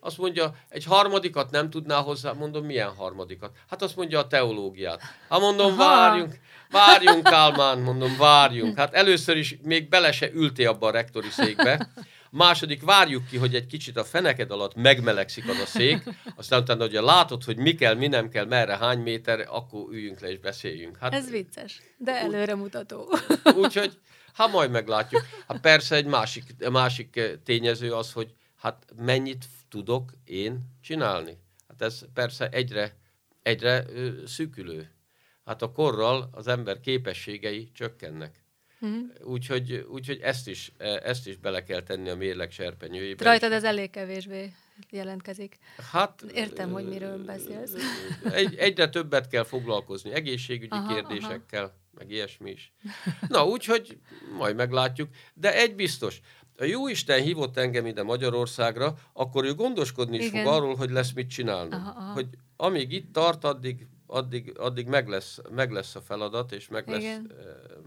[0.01, 3.57] Azt mondja, egy harmadikat nem tudná hozzá, mondom, milyen harmadikat?
[3.71, 5.03] Hát azt mondja a teológiát.
[5.29, 5.77] Hát mondom, Aha.
[5.77, 6.39] várjunk,
[6.71, 8.79] várjunk Kálmán, mondom, várjunk.
[8.79, 11.89] Hát először is még bele se ülté abba a rektori székbe.
[12.31, 16.03] Második, várjuk ki, hogy egy kicsit a feneked alatt megmelegszik az a szék,
[16.37, 20.21] aztán utána, hogy látod, hogy mi kell, mi nem kell, merre, hány méter, akkor üljünk
[20.21, 20.97] le és beszéljünk.
[21.01, 23.15] Hát, Ez vicces, de előremutató.
[23.55, 23.99] Úgyhogy,
[24.35, 25.23] hát majd meglátjuk.
[25.49, 31.39] Hát persze egy másik, másik tényező az, hogy hát mennyit tudok én csinálni.
[31.69, 32.97] Hát ez persze egyre,
[33.43, 33.85] egyre
[34.27, 34.91] szűkülő.
[35.45, 38.43] Hát a korral az ember képességei csökkennek.
[38.87, 39.01] Mm.
[39.23, 43.25] Úgyhogy, úgyhogy ezt, is, ezt is bele kell tenni a mérleg serpenyőjébe.
[43.25, 44.53] Rajtad ez elég kevésbé
[44.91, 45.57] jelentkezik.
[45.93, 47.75] Hát, Értem, hogy miről beszélsz.
[48.33, 51.75] Egy, egyre többet kell foglalkozni egészségügyi aha, kérdésekkel, aha.
[51.95, 52.73] meg ilyesmi is.
[53.29, 53.99] Na, úgyhogy
[54.37, 55.09] majd meglátjuk.
[55.35, 56.21] De egy biztos,
[56.59, 60.45] a jó Isten hívott engem ide Magyarországra, akkor ő gondoskodni is Igen.
[60.45, 61.75] fog arról, hogy lesz mit csinálni.
[61.75, 62.13] Aha, aha.
[62.13, 66.89] Hogy amíg itt tart, addig, addig, addig meg, lesz, meg lesz a feladat, és meg,
[66.89, 67.21] lesz, eh,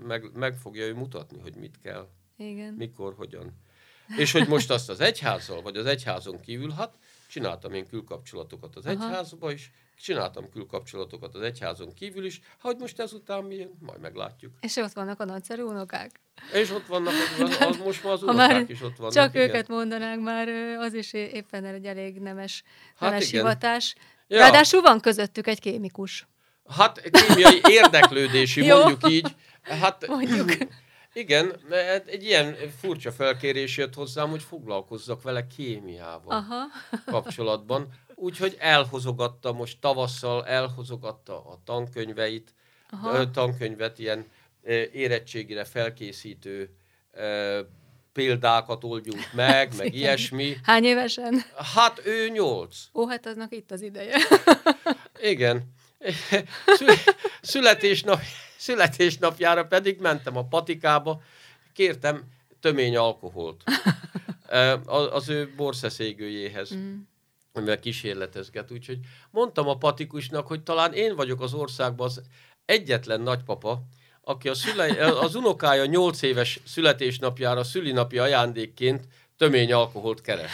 [0.05, 2.07] meg, meg fogja ő mutatni, hogy mit kell,
[2.37, 2.73] Igen.
[2.73, 3.53] mikor, hogyan.
[4.17, 6.93] És hogy most azt az egyházzal, vagy az egyházon kívül, hát
[7.31, 8.93] csináltam én külkapcsolatokat az Aha.
[8.93, 14.53] egyházba is, csináltam külkapcsolatokat az egyházon kívül is, hogy most ezután mi, majd meglátjuk.
[14.59, 16.19] És ott vannak a nagyszerű unokák?
[16.53, 19.13] És ott vannak, az, az, most már az unokák már is ott vannak.
[19.13, 19.49] Csak igen.
[19.49, 22.63] őket mondanánk, már az is éppen egy elég nemes,
[22.95, 23.95] hát nemes hát hivatás.
[24.27, 24.37] Ja.
[24.37, 26.27] Ráadásul van közöttük egy kémikus.
[26.69, 29.35] Hát kémiai érdeklődési, mondjuk így.
[29.61, 30.51] Hát, mondjuk.
[31.13, 31.55] Igen,
[32.05, 36.65] egy ilyen furcsa felkérés jött hozzám, hogy foglalkozzak vele kémiával Aha.
[37.05, 37.87] kapcsolatban.
[38.15, 42.53] Úgyhogy elhozogatta, most tavasszal elhozogatta a tankönyveit,
[42.89, 43.31] Aha.
[43.31, 44.25] tankönyvet, ilyen
[44.91, 46.75] érettségire felkészítő
[48.13, 50.57] példákat oldjunk meg, meg ilyesmi.
[50.63, 51.43] Hány évesen?
[51.75, 52.77] Hát ő nyolc.
[52.93, 54.17] Ó, hát aznak itt az ideje.
[55.21, 55.73] Igen.
[57.41, 58.19] Születésnap,
[58.61, 61.21] születésnapjára pedig mentem a patikába,
[61.73, 62.23] kértem
[62.59, 63.63] tömény alkoholt
[65.11, 66.73] az ő borszeszégőjéhez.
[66.75, 66.99] Mm
[67.53, 68.71] amivel kísérletezget.
[68.71, 68.99] Úgyhogy
[69.31, 72.21] mondtam a patikusnak, hogy talán én vagyok az országban az
[72.65, 73.81] egyetlen nagypapa,
[74.21, 79.07] aki a szüle, az unokája 8 éves születésnapjára szülinapi ajándékként
[79.37, 80.51] tömény alkoholt keres.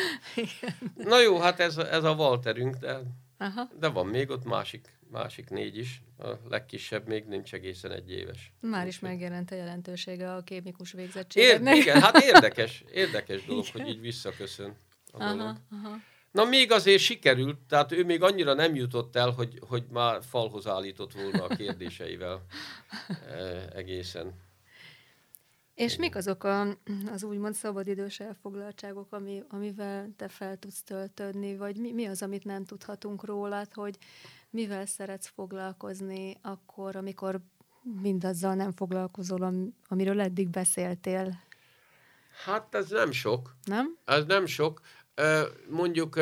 [1.10, 3.00] Na jó, hát ez, ez a Walterünk, de,
[3.38, 3.68] Aha.
[3.78, 6.02] de van még ott másik, másik négy is.
[6.18, 8.52] A legkisebb még nincs egészen egy éves.
[8.60, 11.76] Már is megjelent a jelentősége a kémikus végzettségnek.
[11.76, 13.82] Ér, igen, hát érdekes, érdekes dolog, igen.
[13.82, 14.76] hogy így visszaköszön
[15.12, 15.56] a aha, dolog.
[15.70, 15.96] Aha.
[16.32, 20.66] Na még azért sikerült, tehát ő még annyira nem jutott el, hogy, hogy már falhoz
[20.66, 22.44] állított volna a kérdéseivel
[23.28, 24.34] e, egészen.
[25.80, 26.76] És mik azok a,
[27.12, 32.44] az úgymond szabadidős elfoglaltságok, ami, amivel te fel tudsz töltődni, vagy mi, mi az, amit
[32.44, 33.98] nem tudhatunk rólad, hogy
[34.50, 37.40] mivel szeretsz foglalkozni akkor, amikor
[38.00, 41.42] mindazzal nem foglalkozol, amiről eddig beszéltél?
[42.44, 43.56] Hát ez nem sok.
[43.64, 43.96] Nem?
[44.04, 44.80] Ez nem sok.
[45.68, 46.18] Mondjuk,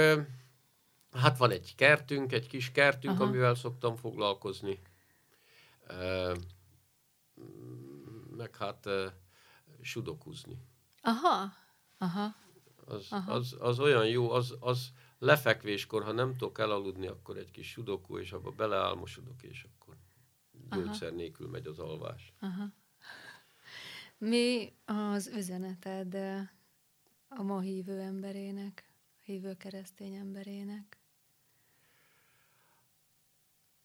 [1.12, 3.28] hát van egy kertünk, egy kis kertünk, Aha.
[3.28, 4.80] amivel szoktam foglalkozni.
[8.36, 8.88] Meg hát
[9.90, 10.58] sudokuzni.
[11.00, 11.52] Aha,
[11.98, 12.34] aha.
[12.84, 13.32] Az, aha.
[13.32, 18.18] Az, az olyan jó, az, az lefekvéskor, ha nem tudok elaludni, akkor egy kis sudokú,
[18.18, 19.96] és abba beleálmosodok, és akkor
[20.70, 22.32] gyógyszer nélkül megy az alvás.
[22.40, 22.72] Aha.
[24.18, 26.14] Mi az üzeneted
[27.28, 28.88] a ma hívő emberének?
[29.28, 30.98] hívő keresztény emberének?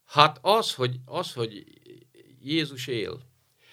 [0.03, 1.63] Hát az, hogy, az, hogy
[2.39, 3.21] Jézus él,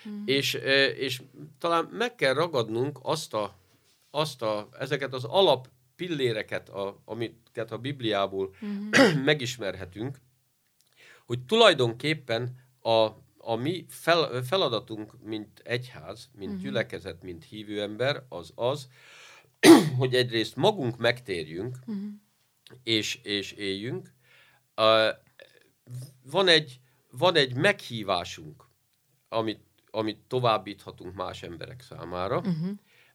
[0.03, 0.22] hmm.
[0.26, 0.55] és,
[0.96, 1.22] és
[1.59, 3.55] talán meg kell ragadnunk azt a,
[4.11, 8.88] azt a, ezeket az alap pilléreket, a, amiket a Bibliából hmm.
[9.24, 10.20] megismerhetünk,
[11.26, 13.07] hogy tulajdonképpen a,
[13.38, 16.61] a mi fel, feladatunk, mint egyház, mint hmm.
[16.61, 18.88] gyülekezet, mint hívő ember, az az,
[19.98, 22.05] hogy egyrészt magunk megtérjünk, uh-huh.
[22.82, 24.12] és, és éljünk.
[24.76, 25.09] Uh,
[26.22, 26.80] van, egy,
[27.11, 28.64] van egy meghívásunk,
[29.28, 29.61] amit,
[29.91, 32.70] amit továbbíthatunk más emberek számára, uh-huh.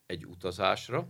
[0.05, 1.07] egy utazásra,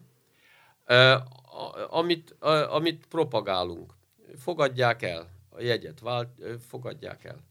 [1.89, 2.35] amit,
[2.69, 3.93] amit propagálunk.
[4.37, 6.29] Fogadják el a jegyet, vált,
[6.67, 7.43] fogadják el.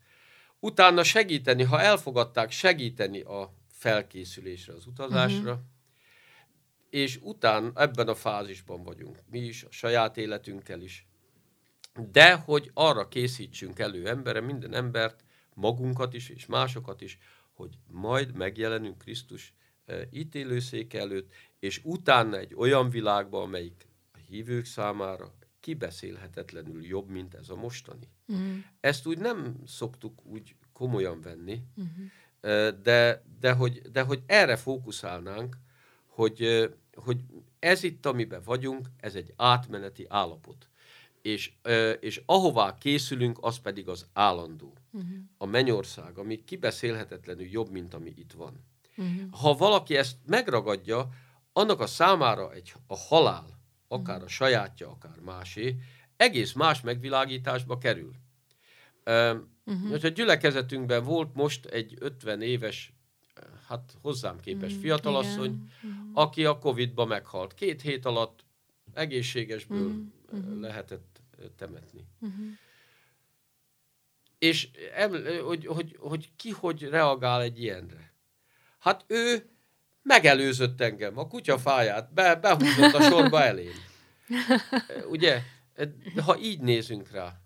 [0.61, 5.73] Utána segíteni, ha elfogadták, segíteni a felkészülésre, az utazásra, uh-huh
[6.95, 11.07] és után ebben a fázisban vagyunk, mi is, a saját életünkkel is.
[12.13, 17.19] De hogy arra készítsünk elő embere, minden embert, magunkat is, és másokat is,
[17.55, 24.65] hogy majd megjelenünk Krisztus e, ítélőszék előtt, és utána egy olyan világban, amelyik a hívők
[24.65, 28.09] számára kibeszélhetetlenül jobb, mint ez a mostani.
[28.27, 28.47] Uh-huh.
[28.81, 32.81] Ezt úgy nem szoktuk úgy komolyan venni, uh-huh.
[32.83, 35.57] de, de, hogy, de hogy erre fókuszálnánk,
[36.07, 37.21] hogy hogy
[37.59, 40.69] ez itt, amiben vagyunk, ez egy átmeneti állapot.
[41.23, 41.53] És,
[42.01, 44.73] és ahová készülünk, az pedig az állandó.
[44.95, 45.17] Uh-huh.
[45.39, 48.65] A mennyország, ami kibeszélhetetlenül jobb, mint ami itt van.
[48.97, 49.31] Uh-huh.
[49.31, 51.09] Ha valaki ezt megragadja,
[51.53, 53.47] annak a számára egy, a halál,
[53.89, 54.31] akár uh-huh.
[54.31, 55.77] a sajátja, akár másé,
[56.17, 58.13] egész más megvilágításba kerül.
[59.65, 60.05] Uh-huh.
[60.05, 62.95] A gyülekezetünkben volt most egy 50 éves
[63.67, 65.91] hát hozzám képes mm, fiatalasszony, mm.
[66.13, 67.55] aki a Covid-ba meghalt.
[67.55, 68.45] Két hét alatt
[68.93, 69.93] egészségesből
[70.37, 70.61] mm.
[70.61, 71.23] lehetett
[71.57, 72.07] temetni.
[72.27, 72.51] Mm.
[74.45, 78.13] És em, hogy, hogy, hogy ki hogy reagál egy ilyenre?
[78.79, 79.51] Hát ő
[80.03, 83.75] megelőzött engem, a kutyafáját be, behúzott a sorba elém.
[85.15, 85.43] Ugye,
[86.25, 87.41] ha így nézünk rá,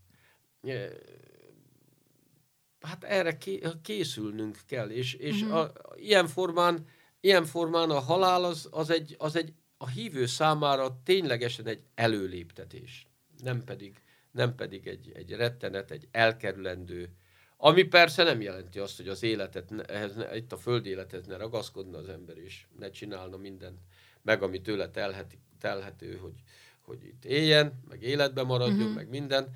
[2.80, 3.38] hát erre
[3.82, 5.58] készülnünk kell, és, és uh-huh.
[5.58, 6.86] a, ilyen, formán,
[7.20, 13.06] ilyen formán a halál az, az, egy, az egy a hívő számára ténylegesen egy előléptetés,
[13.42, 14.02] nem pedig,
[14.38, 17.12] nem pedig egy, egy rettenet, egy elkerülendő,
[17.56, 21.98] ami persze nem jelenti azt, hogy az életet, ehhez, itt a földi élethez ne ragaszkodna
[21.98, 23.78] az ember, és ne csinálna minden
[24.22, 26.42] meg, ami tőle telhet, telhető, hogy,
[26.80, 28.94] hogy itt éljen, meg életben maradjon, uh-huh.
[28.94, 29.54] meg minden.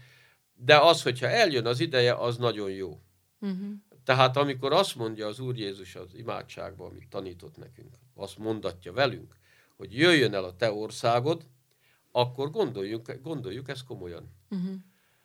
[0.55, 3.01] De az, hogyha eljön az ideje, az nagyon jó.
[3.41, 3.73] Uh-huh.
[4.05, 9.37] Tehát amikor azt mondja az Úr Jézus az imádságban, amit tanított nekünk, azt mondatja velünk,
[9.77, 11.47] hogy jöjjön el a te országod,
[12.13, 14.41] akkor gondoljuk, gondoljuk ezt komolyan.
[14.53, 14.75] Uh-huh.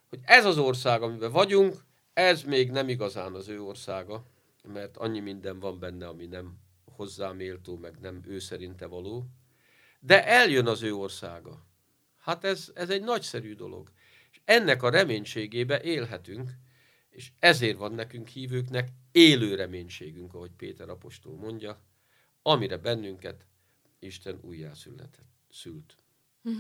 [0.09, 4.25] Hogy ez az ország, amiben vagyunk, ez még nem igazán az ő országa,
[4.63, 9.25] mert annyi minden van benne, ami nem hozzám éltó, meg nem ő szerinte való.
[9.99, 11.65] De eljön az ő országa.
[12.17, 13.91] Hát ez, ez egy nagyszerű dolog.
[14.32, 16.51] És ennek a reménységébe élhetünk,
[17.09, 21.82] és ezért van nekünk hívőknek élő reménységünk, ahogy Péter apostol mondja,
[22.41, 23.45] amire bennünket
[23.99, 25.95] Isten újjászületett, szült.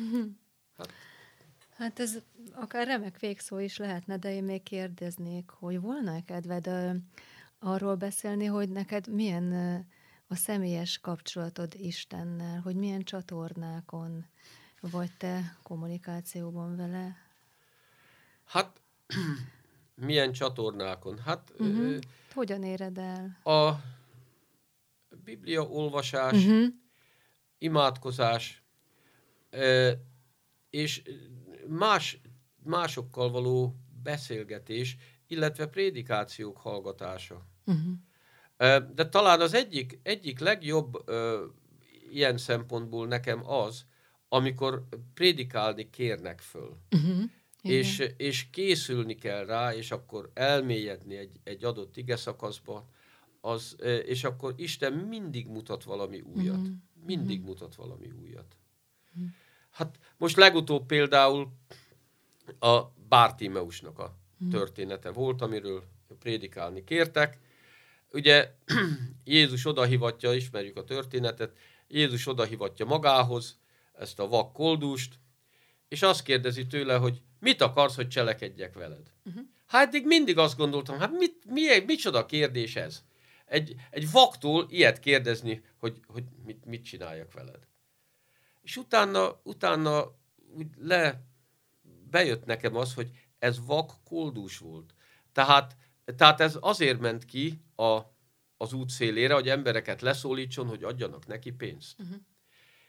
[0.77, 0.93] Hát.
[1.77, 2.17] Hát ez
[2.53, 6.69] akár remek végszó is lehetne, de én még kérdeznék, hogy volna-e kedved
[7.59, 9.53] arról beszélni, hogy neked milyen
[10.27, 14.25] a személyes kapcsolatod Istennel, hogy milyen csatornákon
[14.79, 17.15] vagy te kommunikációban vele?
[18.43, 18.81] Hát,
[19.95, 21.17] milyen csatornákon?
[21.17, 21.79] Hát, uh-huh.
[21.79, 21.97] ö,
[22.33, 23.53] hogyan éred el?
[23.53, 23.79] A
[25.23, 26.67] Biblia olvasás, uh-huh.
[27.57, 28.63] imádkozás,
[29.49, 29.91] ö,
[30.69, 31.01] és
[31.67, 32.21] más,
[32.63, 34.97] másokkal való beszélgetés,
[35.27, 37.45] illetve prédikációk hallgatása.
[37.65, 38.93] Uh-huh.
[38.93, 41.45] De talán az egyik, egyik legjobb ö,
[42.11, 43.85] ilyen szempontból nekem az,
[44.29, 46.77] amikor prédikálni kérnek föl.
[46.91, 47.23] Uh-huh.
[47.61, 52.89] És, és készülni kell rá, és akkor elmélyedni egy, egy adott ige szakaszba,
[53.41, 56.57] az, és akkor Isten mindig mutat valami újat.
[56.57, 56.75] Uh-huh.
[57.05, 57.53] Mindig uh-huh.
[57.53, 58.57] mutat valami újat.
[59.15, 59.29] Uh-huh.
[59.77, 61.47] Hát most legutóbb például
[62.59, 64.17] a Bártímeusnak a
[64.51, 65.83] története volt, amiről
[66.19, 67.39] prédikálni kértek,
[68.11, 68.53] ugye
[69.23, 71.57] Jézus odahivatja, ismerjük a történetet,
[71.87, 73.59] Jézus odahivatja magához
[73.93, 75.19] ezt a vak koldust,
[75.87, 79.11] és azt kérdezi tőle, hogy mit akarsz, hogy cselekedjek veled?
[79.25, 79.43] Uh-huh.
[79.65, 83.03] Hát eddig mindig azt gondoltam, hát mit, mi, micsoda kérdés ez?
[83.45, 87.67] Egy, egy vaktól ilyet kérdezni, hogy, hogy mit, mit csináljak veled.
[88.67, 90.15] És utána, utána
[90.55, 91.21] úgy le,
[92.09, 94.93] bejött nekem az, hogy ez vak koldus volt.
[95.31, 95.77] Tehát
[96.15, 97.99] tehát ez azért ment ki a,
[98.57, 101.99] az út szélére, hogy embereket leszólítson, hogy adjanak neki pénzt.
[101.99, 102.17] Uh-huh.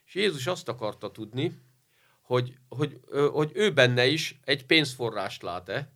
[0.06, 1.58] És Jézus azt akarta tudni,
[2.22, 3.00] hogy, hogy,
[3.32, 5.92] hogy ő benne is egy pénzforrást lát-e,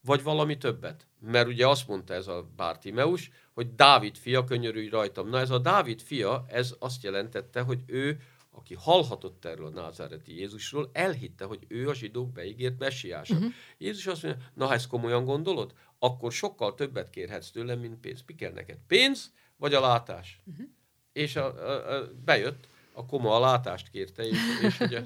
[0.00, 1.06] vagy valami többet.
[1.20, 5.28] Mert ugye azt mondta ez a Bártimeus, hogy Dávid fia, könyörülj rajtam.
[5.28, 8.20] Na ez a Dávid fia, ez azt jelentette, hogy ő
[8.56, 13.34] aki hallhatott erről a názáreti Jézusról, elhitte, hogy ő a zsidók beígért messiása.
[13.34, 13.52] Uh-huh.
[13.78, 18.24] Jézus azt mondja, na ha ezt komolyan gondolod, akkor sokkal többet kérhetsz tőlem, mint pénz.
[18.26, 18.78] Mi kell neked?
[18.86, 20.40] Pénz, vagy a látás?
[20.44, 20.66] Uh-huh.
[21.12, 25.02] És a, a, a, bejött, a koma a látást kérte, és, és, ugye,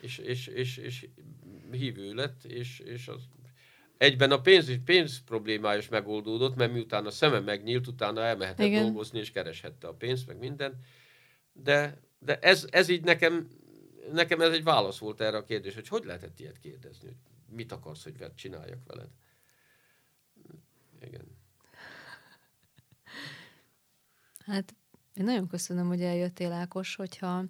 [0.00, 1.08] és, és, és, és
[1.72, 3.22] hívő lett, és, és az
[3.96, 8.82] egyben a pénz, pénz problémája is megoldódott, mert miután a szeme megnyílt, utána elmehetett Igen.
[8.82, 10.78] dolgozni, és kereshette a pénzt, meg minden.
[11.52, 13.48] De de ez, ez így nekem,
[14.12, 17.16] nekem ez egy válasz volt erre a kérdés, hogy hogy lehetett ilyet kérdezni, hogy
[17.56, 19.08] mit akarsz, hogy veled csináljak veled.
[21.00, 21.38] Igen.
[24.38, 24.74] Hát
[25.14, 27.44] én nagyon köszönöm, hogy eljöttél, Ákos, hogyha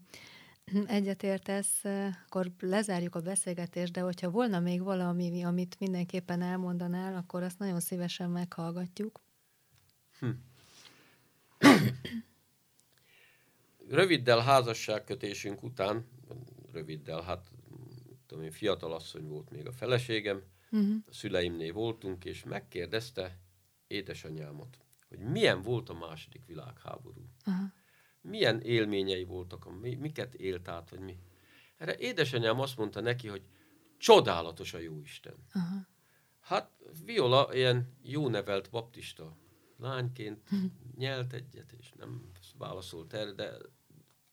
[0.87, 1.85] egyetértesz,
[2.27, 7.81] akkor lezárjuk a beszélgetést, de hogyha volna még valami, amit mindenképpen elmondanál, akkor azt nagyon
[7.81, 9.21] szívesen meghallgatjuk.
[10.19, 10.29] Hm
[13.89, 16.07] röviddel házasságkötésünk után,
[16.73, 17.51] röviddel, hát
[18.27, 20.97] tudom én, fiatal asszony volt még a feleségem, uh-huh.
[21.07, 23.39] a szüleimnél voltunk, és megkérdezte
[23.87, 24.79] édesanyámat,
[25.09, 27.29] hogy milyen volt a második világháború.
[27.47, 27.65] Uh-huh.
[28.21, 31.19] Milyen élményei voltak, miket élt át, vagy mi.
[31.77, 33.43] Erre édesanyám azt mondta neki, hogy
[33.99, 35.47] csodálatos a Jóisten.
[35.55, 35.81] Uh-huh.
[36.41, 36.71] Hát
[37.05, 39.37] Viola ilyen jó nevelt baptista
[39.79, 40.71] lányként uh-huh.
[40.97, 43.57] nyelt egyet, és nem válaszolt erre, de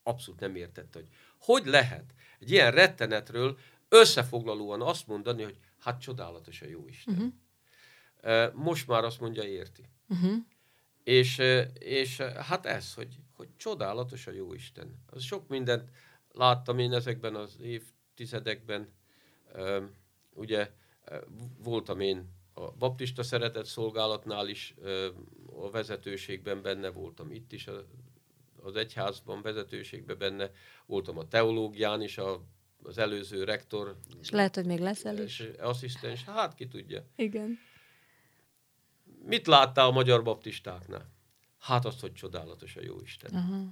[0.02, 1.08] abszolút nem értette, hogy
[1.38, 3.58] hogy lehet egy ilyen rettenetről
[3.88, 7.14] összefoglalóan azt mondani, hogy hát csodálatos a jó Isten.
[7.14, 8.54] Uh-huh.
[8.54, 9.88] Most már azt mondja, érti.
[10.08, 10.34] Uh-huh.
[11.04, 11.38] És,
[11.78, 15.02] és hát ez, hogy, hogy csodálatos a jó Isten.
[15.06, 15.90] Az sok mindent
[16.32, 18.92] láttam én ezekben az évtizedekben.
[20.34, 20.70] Ugye
[21.58, 24.74] voltam én a baptista szeretett szolgálatnál is
[25.56, 27.84] a vezetőségben benne voltam, itt is a
[28.62, 30.50] az egyházban vezetőségben benne,
[30.86, 32.44] voltam a teológián is, a,
[32.82, 33.98] az előző rektor.
[34.20, 35.40] És lehet, hogy még leszel is.
[35.58, 37.06] Asszisztens, hát ki tudja.
[37.16, 37.58] Igen.
[39.24, 41.10] Mit láttál a magyar baptistáknál?
[41.58, 43.30] Hát azt, hogy csodálatos a jó Isten.
[43.34, 43.68] Uh-huh.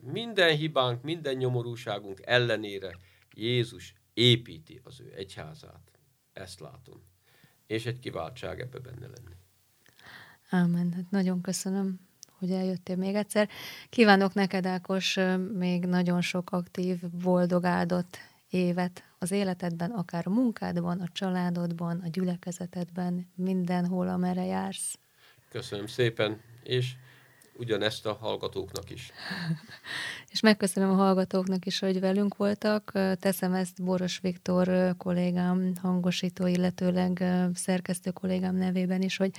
[0.00, 2.96] Minden hibánk, minden nyomorúságunk ellenére
[3.34, 5.90] Jézus építi az ő egyházát.
[6.32, 7.02] Ezt látom.
[7.66, 9.34] És egy kiváltság ebbe benne lenni.
[10.50, 10.92] Ámen.
[10.92, 12.09] Hát nagyon köszönöm
[12.40, 13.48] hogy eljöttél még egyszer.
[13.88, 15.18] Kívánok neked, Ákos,
[15.58, 18.18] még nagyon sok aktív, boldog, áldott
[18.50, 24.98] évet az életedben, akár a munkádban, a családodban, a gyülekezetedben, mindenhol, amerre jársz.
[25.48, 26.94] Köszönöm szépen, és
[27.60, 29.12] ugyanezt a hallgatóknak is.
[30.32, 32.92] És megköszönöm a hallgatóknak is, hogy velünk voltak.
[33.18, 37.24] Teszem ezt Boros Viktor kollégám, hangosító, illetőleg
[37.54, 39.30] szerkesztő kollégám nevében is, hogy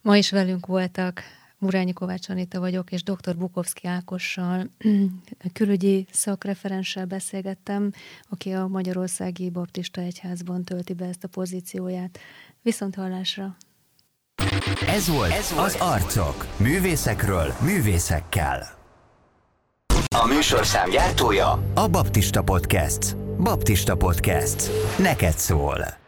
[0.00, 1.22] ma is velünk voltak.
[1.62, 3.36] Murányi Kovács Anita vagyok, és dr.
[3.36, 4.70] Bukovszki Ákossal,
[5.52, 7.92] külügyi szakreferenssel beszélgettem,
[8.30, 12.18] aki a Magyarországi Baptista Egyházban tölti be ezt a pozícióját.
[12.62, 13.56] Viszont hallásra!
[14.86, 16.46] Ez volt, Ez volt az Arcok.
[16.56, 18.66] Művészekről, művészekkel.
[20.16, 23.16] A műsorszám gyártója a Baptista Podcast.
[23.36, 24.70] Baptista Podcast.
[24.98, 26.01] Neked szól.